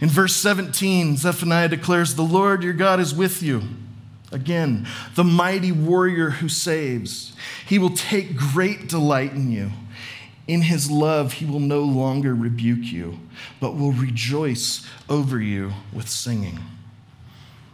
In 0.02 0.10
verse 0.10 0.36
17, 0.36 1.18
Zephaniah 1.18 1.68
declares, 1.68 2.16
The 2.16 2.22
Lord 2.22 2.64
your 2.64 2.74
God 2.74 3.00
is 3.00 3.14
with 3.14 3.44
you. 3.44 3.64
Again, 4.32 4.88
the 5.16 5.24
mighty 5.24 5.72
warrior 5.72 6.30
who 6.30 6.48
saves. 6.50 7.34
He 7.66 7.80
will 7.80 7.90
take 7.90 8.38
great 8.38 8.88
delight 8.88 9.34
in 9.34 9.52
you. 9.52 9.72
In 10.48 10.64
his 10.64 10.90
love, 10.90 11.34
he 11.34 11.46
will 11.46 11.60
no 11.60 11.82
longer 11.82 12.34
rebuke 12.34 12.92
you, 12.92 13.20
but 13.60 13.76
will 13.76 13.92
rejoice 13.92 14.88
over 15.08 15.40
you 15.40 15.74
with 15.94 16.10
singing. 16.10 16.60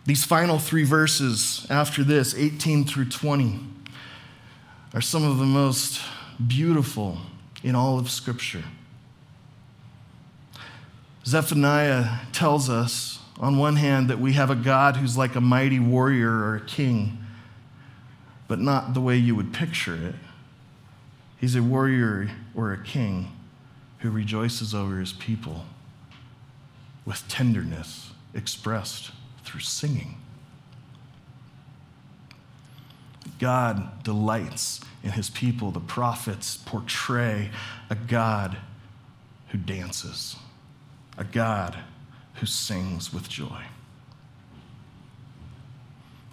These 0.05 0.25
final 0.25 0.59
three 0.59 0.83
verses 0.83 1.65
after 1.69 2.03
this, 2.03 2.35
18 2.35 2.85
through 2.85 3.09
20, 3.09 3.59
are 4.93 5.01
some 5.01 5.23
of 5.23 5.37
the 5.37 5.45
most 5.45 6.01
beautiful 6.45 7.17
in 7.63 7.75
all 7.75 7.97
of 7.97 8.09
Scripture. 8.09 8.63
Zephaniah 11.25 12.19
tells 12.31 12.69
us, 12.69 13.19
on 13.39 13.57
one 13.57 13.75
hand, 13.75 14.09
that 14.09 14.19
we 14.19 14.33
have 14.33 14.49
a 14.49 14.55
God 14.55 14.97
who's 14.97 15.17
like 15.17 15.35
a 15.35 15.41
mighty 15.41 15.79
warrior 15.79 16.31
or 16.31 16.55
a 16.55 16.61
king, 16.61 17.17
but 18.47 18.59
not 18.59 18.93
the 18.93 19.01
way 19.01 19.17
you 19.17 19.35
would 19.35 19.51
picture 19.51 19.95
it. 19.95 20.15
He's 21.37 21.55
a 21.55 21.63
warrior 21.63 22.29
or 22.55 22.71
a 22.71 22.81
king 22.81 23.31
who 23.99 24.11
rejoices 24.11 24.73
over 24.73 24.99
his 24.99 25.13
people 25.13 25.65
with 27.05 27.27
tenderness 27.27 28.11
expressed 28.33 29.11
through 29.43 29.61
singing. 29.61 30.17
God 33.39 34.03
delights 34.03 34.81
in 35.03 35.11
his 35.11 35.29
people. 35.29 35.71
The 35.71 35.79
prophets 35.79 36.57
portray 36.57 37.49
a 37.89 37.95
God 37.95 38.57
who 39.49 39.57
dances, 39.57 40.35
a 41.17 41.23
God 41.23 41.77
who 42.35 42.45
sings 42.45 43.13
with 43.13 43.29
joy. 43.29 43.63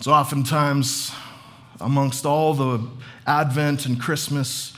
So, 0.01 0.13
oftentimes, 0.13 1.13
amongst 1.81 2.27
all 2.27 2.55
the 2.55 2.89
Advent 3.27 3.87
and 3.87 4.01
Christmas 4.01 4.73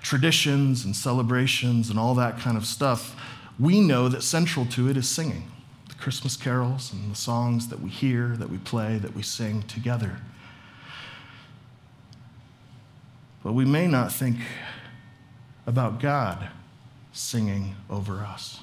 traditions 0.00 0.84
and 0.84 0.96
celebrations 0.96 1.90
and 1.90 1.98
all 1.98 2.14
that 2.14 2.38
kind 2.38 2.56
of 2.56 2.64
stuff, 2.64 3.14
we 3.58 3.80
know 3.80 4.08
that 4.08 4.22
central 4.22 4.64
to 4.66 4.88
it 4.88 4.96
is 4.96 5.08
singing 5.08 5.50
the 5.88 5.94
Christmas 5.94 6.36
carols 6.36 6.92
and 6.92 7.10
the 7.10 7.16
songs 7.16 7.68
that 7.68 7.80
we 7.80 7.90
hear, 7.90 8.28
that 8.38 8.48
we 8.48 8.56
play, 8.56 8.96
that 8.96 9.14
we 9.14 9.22
sing 9.22 9.62
together. 9.64 10.16
But 13.42 13.52
we 13.52 13.64
may 13.64 13.86
not 13.86 14.12
think 14.12 14.38
about 15.66 16.00
God 16.00 16.48
singing 17.12 17.74
over 17.90 18.20
us. 18.20 18.60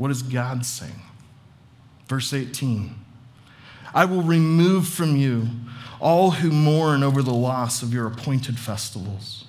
What 0.00 0.08
does 0.08 0.22
God 0.22 0.64
sing? 0.64 0.94
Verse 2.08 2.32
18 2.32 2.94
I 3.92 4.06
will 4.06 4.22
remove 4.22 4.88
from 4.88 5.14
you 5.14 5.48
all 6.00 6.30
who 6.30 6.50
mourn 6.50 7.02
over 7.02 7.20
the 7.20 7.34
loss 7.34 7.82
of 7.82 7.92
your 7.92 8.06
appointed 8.06 8.58
festivals, 8.58 9.44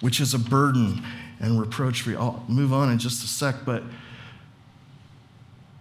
which 0.00 0.20
is 0.20 0.32
a 0.32 0.38
burden 0.38 1.04
and 1.38 1.60
reproach 1.60 2.00
for 2.00 2.10
you. 2.10 2.16
I'll 2.16 2.42
move 2.48 2.72
on 2.72 2.90
in 2.90 2.98
just 2.98 3.22
a 3.24 3.26
sec, 3.26 3.56
but 3.66 3.82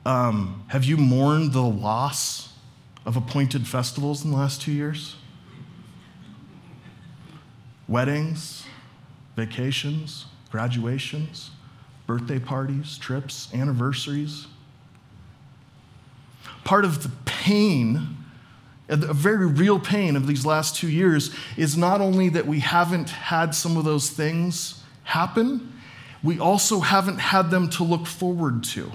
um, 0.05 0.65
have 0.67 0.83
you 0.83 0.97
mourned 0.97 1.53
the 1.53 1.61
loss 1.61 2.49
of 3.05 3.15
appointed 3.15 3.69
festivals 3.69 4.25
in 4.25 4.31
the 4.31 4.37
last 4.37 4.61
two 4.61 4.73
years? 4.73 5.15
Weddings, 7.87 8.65
vacations, 9.37 10.25
graduations, 10.51 11.51
birthday 12.07 12.39
parties, 12.39 12.97
trips, 12.97 13.49
anniversaries. 13.53 14.47
Part 16.63 16.85
of 16.85 17.03
the 17.03 17.11
pain 17.25 18.17
a 18.89 19.13
very 19.13 19.47
real 19.47 19.79
pain 19.79 20.15
of 20.15 20.27
these 20.27 20.45
last 20.45 20.75
two 20.75 20.89
years 20.89 21.33
is 21.57 21.77
not 21.77 22.01
only 22.01 22.29
that 22.29 22.45
we 22.45 22.59
haven't 22.59 23.09
had 23.09 23.55
some 23.55 23.77
of 23.77 23.85
those 23.85 24.09
things 24.09 24.83
happen, 25.03 25.73
we 26.21 26.39
also 26.39 26.79
haven't 26.79 27.17
had 27.17 27.49
them 27.49 27.69
to 27.69 27.83
look 27.83 28.05
forward 28.05 28.63
to. 28.63 28.91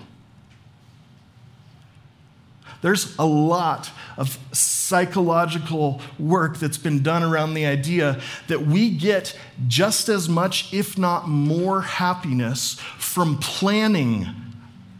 There's 2.80 3.16
a 3.18 3.26
lot 3.26 3.90
of 4.16 4.38
psychological 4.52 6.00
work 6.18 6.58
that's 6.58 6.78
been 6.78 7.02
done 7.02 7.22
around 7.22 7.54
the 7.54 7.66
idea 7.66 8.20
that 8.46 8.66
we 8.66 8.90
get 8.90 9.36
just 9.66 10.08
as 10.08 10.28
much, 10.28 10.72
if 10.72 10.96
not 10.96 11.28
more, 11.28 11.82
happiness 11.82 12.74
from 12.98 13.38
planning 13.38 14.28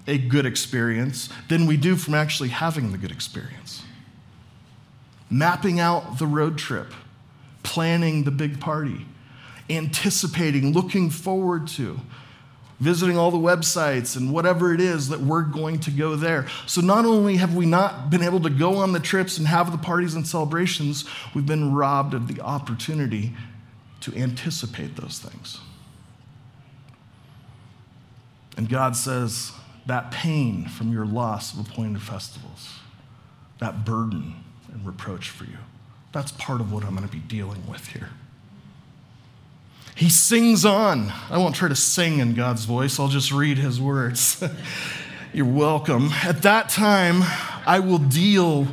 a 0.09 0.19
good 0.19 0.47
experience 0.47 1.29
than 1.49 1.67
we 1.67 1.77
do 1.77 1.95
from 1.95 2.15
actually 2.15 2.49
having 2.49 2.91
the 2.91 2.99
good 2.99 3.13
experience. 3.13 3.83
Mapping 5.31 5.79
out 5.79 6.19
the 6.19 6.27
road 6.27 6.59
trip, 6.59 6.93
planning 7.63 8.25
the 8.25 8.31
big 8.31 8.59
party, 8.59 9.07
anticipating, 9.71 10.73
looking 10.73 11.11
forward 11.11 11.69
to, 11.69 12.01
visiting 12.81 13.19
all 13.19 13.31
the 13.31 13.39
websites 13.39 14.17
and 14.17 14.33
whatever 14.33 14.73
it 14.73 14.81
is 14.81 15.09
that 15.09 15.21
we're 15.21 15.43
going 15.43 15.81
to 15.81 15.91
go 15.91 16.15
there. 16.15 16.47
So 16.67 16.81
not 16.81 17.05
only 17.05 17.37
have 17.37 17.55
we 17.55 17.67
not 17.67 18.11
been 18.11 18.23
able 18.23 18.41
to 18.41 18.51
go 18.51 18.77
on 18.77 18.93
the 18.93 19.01
trips 19.01 19.39
and 19.39 19.49
have 19.49 19.73
the 19.73 19.79
parties 19.79 20.15
and 20.15 20.27
celebrations, 20.27 21.05
we've 21.35 21.47
been 21.47 21.75
robbed 21.75 22.15
of 22.15 22.33
the 22.33 22.41
opportunity 22.41 23.33
to 24.01 24.15
anticipate 24.15 24.97
those 24.97 25.19
things. 25.19 25.59
And 28.57 28.69
God 28.69 28.97
says 28.97 29.53
that 29.87 30.11
pain 30.11 30.69
from 30.69 30.93
your 30.93 31.07
loss 31.07 31.53
of 31.55 31.67
appointed 31.67 32.03
festivals, 32.03 32.79
that 33.59 33.85
burden, 33.85 34.45
and 34.73 34.87
reproach 34.87 35.31
for 35.31 35.45
you. 35.45 35.59
That's 36.13 36.33
part 36.33 36.61
of 36.61 36.73
what 36.73 36.85
I'm 36.85 36.95
going 36.95 37.09
to 37.09 37.13
be 37.13 37.21
dealing 37.21 37.67
with 37.69 37.89
here. 37.89 38.11
He 39.99 40.11
sings 40.11 40.65
on. 40.65 41.13
I 41.29 41.39
won't 41.39 41.57
try 41.57 41.69
to 41.69 41.75
sing 41.75 42.21
in 42.21 42.35
God's 42.35 42.65
voice, 42.65 43.01
I'll 43.01 43.09
just 43.09 43.33
read 43.33 43.59
his 43.59 43.81
words. 43.81 44.43
You're 45.33 45.45
welcome. 45.45 46.11
At 46.23 46.43
that 46.43 46.69
time, 46.69 47.23
I 47.67 47.81
will 47.81 47.99
deal 47.99 48.69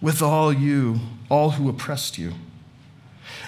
with 0.00 0.22
all 0.22 0.50
you, 0.50 0.98
all 1.28 1.50
who 1.50 1.68
oppressed 1.68 2.16
you. 2.16 2.32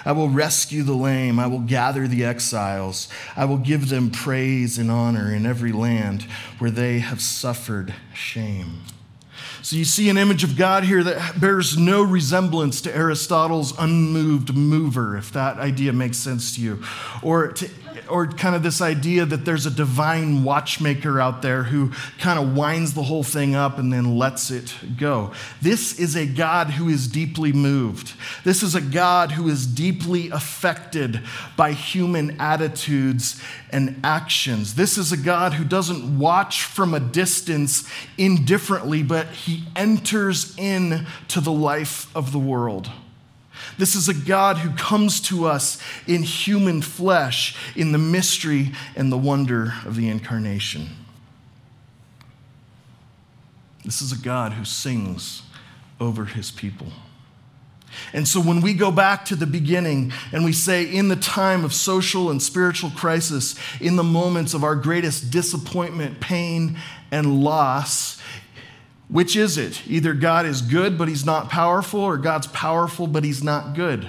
I 0.05 0.11
will 0.11 0.29
rescue 0.29 0.83
the 0.83 0.93
lame. 0.93 1.39
I 1.39 1.47
will 1.47 1.61
gather 1.61 2.07
the 2.07 2.23
exiles. 2.23 3.09
I 3.35 3.45
will 3.45 3.57
give 3.57 3.89
them 3.89 4.11
praise 4.11 4.77
and 4.77 4.91
honor 4.91 5.33
in 5.33 5.47
every 5.47 5.71
land 5.71 6.27
where 6.59 6.71
they 6.71 6.99
have 6.99 7.21
suffered 7.21 7.95
shame. 8.13 8.81
So 9.63 9.75
you 9.75 9.85
see 9.85 10.09
an 10.09 10.17
image 10.17 10.43
of 10.43 10.57
God 10.57 10.83
here 10.83 11.03
that 11.03 11.39
bears 11.39 11.77
no 11.77 12.01
resemblance 12.01 12.81
to 12.81 12.95
Aristotle's 12.95 13.77
unmoved 13.77 14.55
mover, 14.55 15.15
if 15.15 15.31
that 15.33 15.57
idea 15.57 15.93
makes 15.93 16.17
sense 16.17 16.55
to 16.55 16.61
you, 16.61 16.83
or 17.21 17.49
to 17.49 17.69
or 18.09 18.27
kind 18.27 18.55
of 18.55 18.63
this 18.63 18.81
idea 18.81 19.25
that 19.25 19.45
there's 19.45 19.65
a 19.65 19.71
divine 19.71 20.43
watchmaker 20.43 21.19
out 21.19 21.41
there 21.41 21.63
who 21.63 21.91
kind 22.19 22.39
of 22.39 22.55
winds 22.55 22.93
the 22.93 23.03
whole 23.03 23.23
thing 23.23 23.55
up 23.55 23.77
and 23.77 23.91
then 23.91 24.17
lets 24.17 24.51
it 24.51 24.73
go. 24.97 25.31
This 25.61 25.99
is 25.99 26.15
a 26.15 26.25
God 26.25 26.67
who 26.71 26.89
is 26.89 27.07
deeply 27.07 27.53
moved. 27.53 28.13
This 28.43 28.63
is 28.63 28.75
a 28.75 28.81
God 28.81 29.31
who 29.31 29.47
is 29.47 29.65
deeply 29.65 30.29
affected 30.29 31.21
by 31.55 31.73
human 31.73 32.39
attitudes 32.39 33.41
and 33.71 33.99
actions. 34.03 34.75
This 34.75 34.97
is 34.97 35.11
a 35.11 35.17
God 35.17 35.53
who 35.53 35.63
doesn't 35.63 36.19
watch 36.19 36.63
from 36.63 36.93
a 36.93 36.99
distance 36.99 37.89
indifferently, 38.17 39.03
but 39.03 39.27
he 39.27 39.63
enters 39.75 40.57
into 40.57 41.41
the 41.41 41.51
life 41.51 42.13
of 42.15 42.31
the 42.31 42.39
world. 42.39 42.89
This 43.81 43.95
is 43.95 44.07
a 44.07 44.13
God 44.13 44.59
who 44.59 44.69
comes 44.75 45.19
to 45.21 45.47
us 45.47 45.79
in 46.05 46.21
human 46.21 46.83
flesh, 46.83 47.57
in 47.75 47.93
the 47.93 47.97
mystery 47.97 48.73
and 48.95 49.11
the 49.11 49.17
wonder 49.17 49.73
of 49.87 49.95
the 49.95 50.07
incarnation. 50.07 50.89
This 53.83 53.99
is 53.99 54.11
a 54.11 54.23
God 54.23 54.53
who 54.53 54.65
sings 54.65 55.41
over 55.99 56.25
his 56.25 56.51
people. 56.51 56.89
And 58.13 58.27
so 58.27 58.39
when 58.39 58.61
we 58.61 58.75
go 58.75 58.91
back 58.91 59.25
to 59.25 59.35
the 59.35 59.47
beginning 59.47 60.13
and 60.31 60.45
we 60.45 60.53
say, 60.53 60.83
in 60.83 61.07
the 61.07 61.15
time 61.15 61.65
of 61.65 61.73
social 61.73 62.29
and 62.29 62.39
spiritual 62.39 62.91
crisis, 62.91 63.55
in 63.79 63.95
the 63.95 64.03
moments 64.03 64.53
of 64.53 64.63
our 64.63 64.75
greatest 64.75 65.31
disappointment, 65.31 66.19
pain, 66.19 66.77
and 67.09 67.43
loss, 67.43 68.20
which 69.11 69.35
is 69.35 69.57
it? 69.57 69.85
Either 69.87 70.13
God 70.13 70.45
is 70.45 70.61
good, 70.61 70.97
but 70.97 71.09
he's 71.09 71.25
not 71.25 71.49
powerful, 71.49 71.99
or 71.99 72.17
God's 72.17 72.47
powerful, 72.47 73.05
but 73.07 73.25
he's 73.25 73.43
not 73.43 73.75
good. 73.75 74.07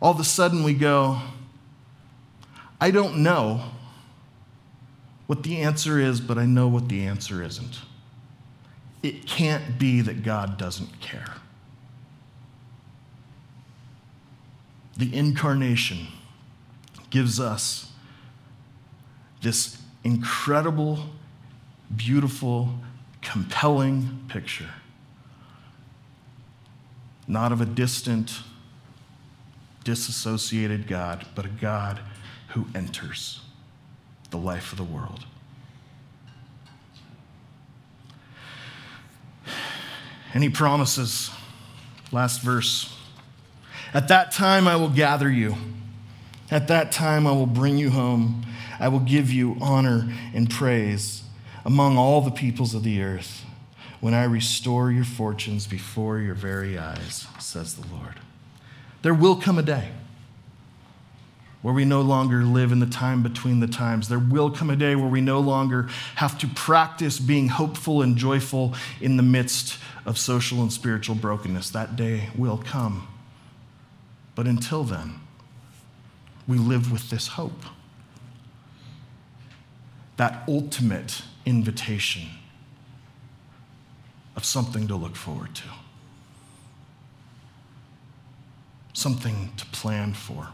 All 0.00 0.12
of 0.12 0.20
a 0.20 0.24
sudden 0.24 0.62
we 0.62 0.74
go, 0.74 1.20
I 2.78 2.90
don't 2.90 3.22
know 3.22 3.64
what 5.26 5.42
the 5.42 5.62
answer 5.62 5.98
is, 5.98 6.20
but 6.20 6.36
I 6.36 6.44
know 6.44 6.68
what 6.68 6.90
the 6.90 7.06
answer 7.06 7.42
isn't. 7.42 7.78
It 9.02 9.26
can't 9.26 9.78
be 9.78 10.02
that 10.02 10.22
God 10.22 10.58
doesn't 10.58 11.00
care. 11.00 11.34
The 14.98 15.16
incarnation 15.16 16.08
gives 17.08 17.40
us 17.40 17.90
this 19.40 19.80
incredible, 20.04 20.98
beautiful, 21.94 22.70
compelling 23.22 24.24
picture. 24.28 24.70
Not 27.26 27.52
of 27.52 27.60
a 27.60 27.66
distant, 27.66 28.40
disassociated 29.82 30.86
God, 30.86 31.26
but 31.34 31.44
a 31.44 31.48
God 31.48 32.00
who 32.48 32.66
enters 32.74 33.40
the 34.30 34.36
life 34.36 34.72
of 34.72 34.78
the 34.78 34.84
world. 34.84 35.24
And 40.32 40.42
he 40.42 40.48
promises, 40.48 41.30
last 42.10 42.42
verse, 42.42 42.96
at 43.92 44.08
that 44.08 44.32
time 44.32 44.66
I 44.66 44.74
will 44.76 44.88
gather 44.88 45.30
you. 45.30 45.54
At 46.50 46.68
that 46.68 46.90
time 46.90 47.26
I 47.26 47.32
will 47.32 47.46
bring 47.46 47.78
you 47.78 47.90
home. 47.90 48.44
I 48.80 48.88
will 48.88 49.00
give 49.00 49.30
you 49.30 49.56
honor 49.60 50.12
and 50.34 50.50
praise 50.50 51.22
among 51.64 51.96
all 51.96 52.20
the 52.20 52.30
peoples 52.30 52.74
of 52.74 52.82
the 52.82 53.02
earth 53.02 53.44
when 54.00 54.12
I 54.12 54.24
restore 54.24 54.90
your 54.90 55.04
fortunes 55.04 55.66
before 55.66 56.18
your 56.18 56.34
very 56.34 56.76
eyes, 56.76 57.26
says 57.38 57.74
the 57.74 57.86
Lord. 57.88 58.20
There 59.02 59.14
will 59.14 59.36
come 59.36 59.58
a 59.58 59.62
day 59.62 59.88
where 61.62 61.72
we 61.72 61.86
no 61.86 62.02
longer 62.02 62.42
live 62.42 62.72
in 62.72 62.80
the 62.80 62.86
time 62.86 63.22
between 63.22 63.60
the 63.60 63.66
times. 63.66 64.10
There 64.10 64.18
will 64.18 64.50
come 64.50 64.68
a 64.68 64.76
day 64.76 64.94
where 64.94 65.08
we 65.08 65.22
no 65.22 65.40
longer 65.40 65.88
have 66.16 66.36
to 66.40 66.46
practice 66.46 67.18
being 67.18 67.48
hopeful 67.48 68.02
and 68.02 68.18
joyful 68.18 68.74
in 69.00 69.16
the 69.16 69.22
midst 69.22 69.78
of 70.04 70.18
social 70.18 70.60
and 70.60 70.70
spiritual 70.70 71.14
brokenness. 71.14 71.70
That 71.70 71.96
day 71.96 72.28
will 72.36 72.58
come. 72.58 73.08
But 74.34 74.46
until 74.46 74.84
then, 74.84 75.20
we 76.46 76.58
live 76.58 76.92
with 76.92 77.08
this 77.08 77.28
hope. 77.28 77.62
That 80.18 80.44
ultimate 80.46 81.22
invitation 81.46 82.28
of 84.36 84.44
something 84.44 84.88
to 84.88 84.96
look 84.96 85.16
forward 85.16 85.54
to, 85.54 85.64
something 88.92 89.52
to 89.56 89.66
plan 89.66 90.14
for 90.14 90.48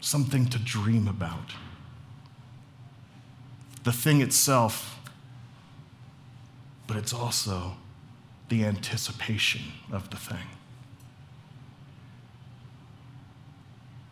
something 0.00 0.46
to 0.46 0.58
dream 0.58 1.06
about. 1.06 1.52
The 3.84 3.92
thing 3.92 4.20
itself, 4.20 4.98
but 6.86 6.96
it's 6.96 7.12
also 7.12 7.76
the 8.48 8.64
anticipation 8.64 9.62
of 9.92 10.10
the 10.10 10.16
thing. 10.16 10.46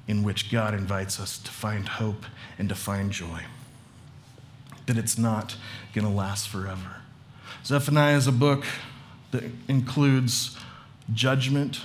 In 0.06 0.22
which 0.22 0.50
God 0.50 0.72
invites 0.72 1.20
us 1.20 1.38
to 1.38 1.50
find 1.50 1.86
hope 1.86 2.24
and 2.58 2.68
to 2.68 2.74
find 2.74 3.10
joy. 3.10 3.42
That 4.88 4.96
it's 4.96 5.18
not 5.18 5.54
going 5.92 6.06
to 6.06 6.10
last 6.10 6.48
forever. 6.48 7.02
Zephaniah 7.62 8.16
is 8.16 8.26
a 8.26 8.32
book 8.32 8.64
that 9.32 9.44
includes 9.68 10.56
judgment 11.12 11.82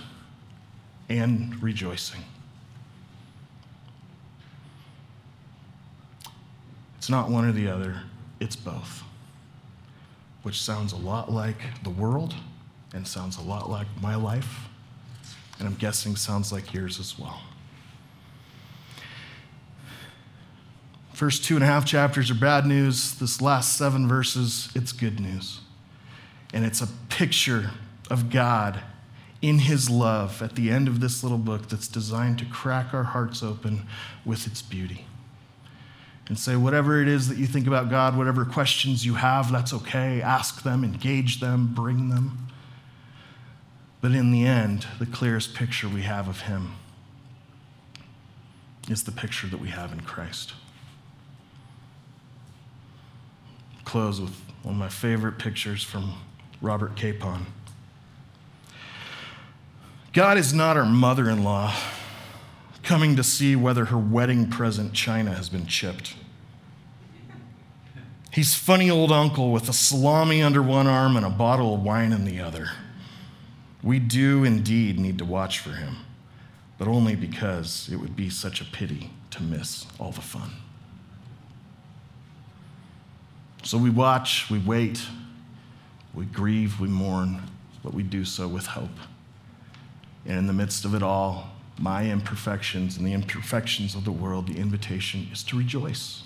and 1.10 1.62
rejoicing. 1.62 2.22
It's 6.98 7.10
not 7.10 7.30
one 7.30 7.44
or 7.44 7.52
the 7.52 7.68
other, 7.68 8.04
it's 8.40 8.56
both. 8.56 9.04
Which 10.44 10.62
sounds 10.62 10.94
a 10.94 10.98
lot 10.98 11.30
like 11.30 11.58
the 11.84 11.90
world 11.90 12.34
and 12.94 13.06
sounds 13.06 13.36
a 13.36 13.42
lot 13.42 13.70
like 13.70 13.88
my 14.02 14.16
life, 14.16 14.70
and 15.60 15.68
I'm 15.68 15.76
guessing 15.76 16.16
sounds 16.16 16.54
like 16.54 16.74
yours 16.74 17.02
as 17.02 17.20
well. 17.20 17.42
First 21.14 21.46
two 21.46 21.56
and 21.56 21.64
a 21.64 21.68
half 21.68 21.86
chapters 21.86 22.32
are 22.32 22.36
bad 22.36 22.66
news. 22.66 23.16
This 23.16 23.40
last 23.40 23.78
seven 23.78 24.08
verses, 24.08 24.70
it's 24.76 24.92
good 24.92 25.20
news. 25.20 25.62
And 26.54 26.66
it's 26.66 26.82
a 26.82 26.88
picture 27.10 27.72
of 28.10 28.32
God 28.32 28.80
in 29.42 29.60
His 29.60 29.90
love 29.90 30.42
at 30.42 30.56
the 30.56 30.72
end 30.72 30.88
of 30.88 31.02
this 31.02 31.22
little 31.22 31.38
book 31.38 31.70
that's 31.70 31.88
designed 31.88 32.40
to 32.40 32.46
crack 32.46 32.94
our 32.94 33.04
hearts 33.04 33.44
open 33.44 33.86
with 34.26 34.48
its 34.48 34.62
beauty 34.64 35.06
and 36.28 36.40
say, 36.40 36.56
whatever 36.56 37.02
it 37.02 37.08
is 37.08 37.28
that 37.28 37.38
you 37.38 37.46
think 37.46 37.68
about 37.68 37.90
God, 37.90 38.18
whatever 38.18 38.46
questions 38.46 39.06
you 39.06 39.16
have, 39.16 39.52
that's 39.52 39.74
okay. 39.74 40.22
Ask 40.22 40.64
them, 40.64 40.84
engage 40.84 41.42
them, 41.42 41.74
bring 41.76 42.10
them. 42.10 42.48
But 44.02 44.14
in 44.14 44.32
the 44.32 44.46
end, 44.46 44.88
the 45.00 45.06
clearest 45.06 45.54
picture 45.54 45.88
we 45.88 46.04
have 46.04 46.28
of 46.28 46.42
Him 46.42 46.76
is 48.90 49.04
the 49.04 49.12
picture 49.12 49.48
that 49.48 49.60
we 49.60 49.70
have 49.70 49.92
in 49.92 50.02
Christ. 50.02 50.54
Close 53.86 54.22
with 54.22 54.36
one 54.64 54.76
of 54.76 54.80
my 54.80 54.90
favorite 54.90 55.38
pictures 55.38 55.84
from 55.84 56.14
Robert 56.62 56.96
Capon. 56.96 57.46
God 60.14 60.38
is 60.38 60.54
not 60.54 60.78
our 60.78 60.86
mother 60.86 61.30
in 61.30 61.44
law 61.44 61.74
coming 62.84 63.16
to 63.16 63.24
see 63.24 63.56
whether 63.56 63.86
her 63.86 63.98
wedding 63.98 64.50
present 64.50 64.94
china 64.94 65.34
has 65.34 65.50
been 65.50 65.66
chipped. 65.66 66.16
He's 68.32 68.56
funny 68.56 68.90
old 68.90 69.12
uncle 69.12 69.52
with 69.52 69.70
a 69.70 69.74
salami 69.74 70.42
under 70.42 70.62
one 70.62 70.88
arm 70.88 71.16
and 71.16 71.26
a 71.26 71.30
bottle 71.30 71.76
of 71.76 71.82
wine 71.82 72.12
in 72.12 72.26
the 72.26 72.40
other. 72.40 72.72
We 73.82 74.00
do 74.00 74.44
indeed 74.44 75.00
need 75.00 75.18
to 75.20 75.26
watch 75.26 75.60
for 75.60 75.72
him, 75.72 75.98
but 76.78 76.88
only 76.88 77.16
because 77.16 77.90
it 77.92 77.98
would 77.98 78.16
be 78.16 78.30
such 78.30 78.60
a 78.60 78.66
pity 78.66 79.12
to 79.32 79.44
miss 79.44 79.86
all 80.00 80.12
the 80.12 80.22
fun. 80.22 80.52
So 83.64 83.78
we 83.78 83.90
watch, 83.90 84.50
we 84.50 84.60
wait, 84.60 85.02
we 86.14 86.26
grieve, 86.26 86.80
we 86.80 86.90
mourn, 86.90 87.42
but 87.82 87.94
we 87.94 88.04
do 88.04 88.26
so 88.26 88.48
with 88.48 88.66
hope. 88.66 88.98
And 90.26 90.38
in 90.38 90.48
the 90.48 90.54
midst 90.54 90.86
of 90.86 90.94
it 90.94 91.02
all, 91.02 91.50
my 91.80 92.10
imperfections 92.10 92.98
and 92.98 93.08
the 93.08 93.14
imperfections 93.14 93.96
of 93.96 94.06
the 94.06 94.12
world, 94.12 94.48
the 94.48 94.60
invitation 94.60 95.28
is 95.32 95.44
to 95.46 95.58
rejoice 95.58 96.24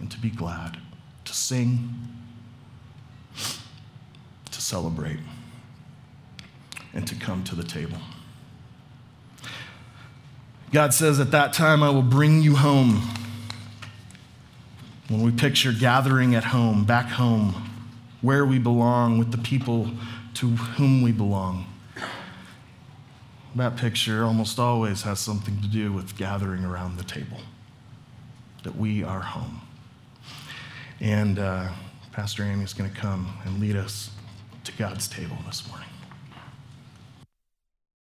and 0.00 0.10
to 0.10 0.18
be 0.18 0.28
glad, 0.28 0.78
to 1.24 1.32
sing, 1.32 1.94
to 3.36 4.60
celebrate, 4.60 5.20
and 6.92 7.06
to 7.06 7.14
come 7.14 7.44
to 7.44 7.54
the 7.54 7.64
table. 7.64 7.98
God 10.72 10.92
says, 10.94 11.20
At 11.20 11.30
that 11.30 11.52
time 11.52 11.82
I 11.82 11.90
will 11.90 12.02
bring 12.02 12.42
you 12.42 12.56
home. 12.56 13.08
When 15.10 15.20
we 15.20 15.32
picture 15.32 15.72
gathering 15.72 16.34
at 16.34 16.44
home, 16.44 16.86
back 16.86 17.08
home, 17.08 17.70
where 18.22 18.46
we 18.46 18.58
belong 18.58 19.18
with 19.18 19.32
the 19.32 19.38
people 19.38 19.90
to 20.34 20.48
whom 20.48 21.02
we 21.02 21.12
belong 21.12 21.66
that 23.56 23.76
picture 23.76 24.24
almost 24.24 24.58
always 24.58 25.02
has 25.02 25.18
something 25.18 25.60
to 25.60 25.68
do 25.68 25.92
with 25.92 26.16
gathering 26.16 26.64
around 26.64 26.96
the 26.96 27.04
table, 27.04 27.40
that 28.62 28.76
we 28.76 29.02
are 29.02 29.20
home. 29.20 29.60
And 31.00 31.38
uh, 31.38 31.68
Pastor 32.12 32.44
Amy 32.44 32.62
is 32.64 32.72
going 32.72 32.90
to 32.90 32.96
come 32.96 33.32
and 33.44 33.60
lead 33.60 33.76
us 33.76 34.10
to 34.64 34.72
God's 34.72 35.08
table 35.08 35.36
this 35.46 35.66
morning. 35.68 35.89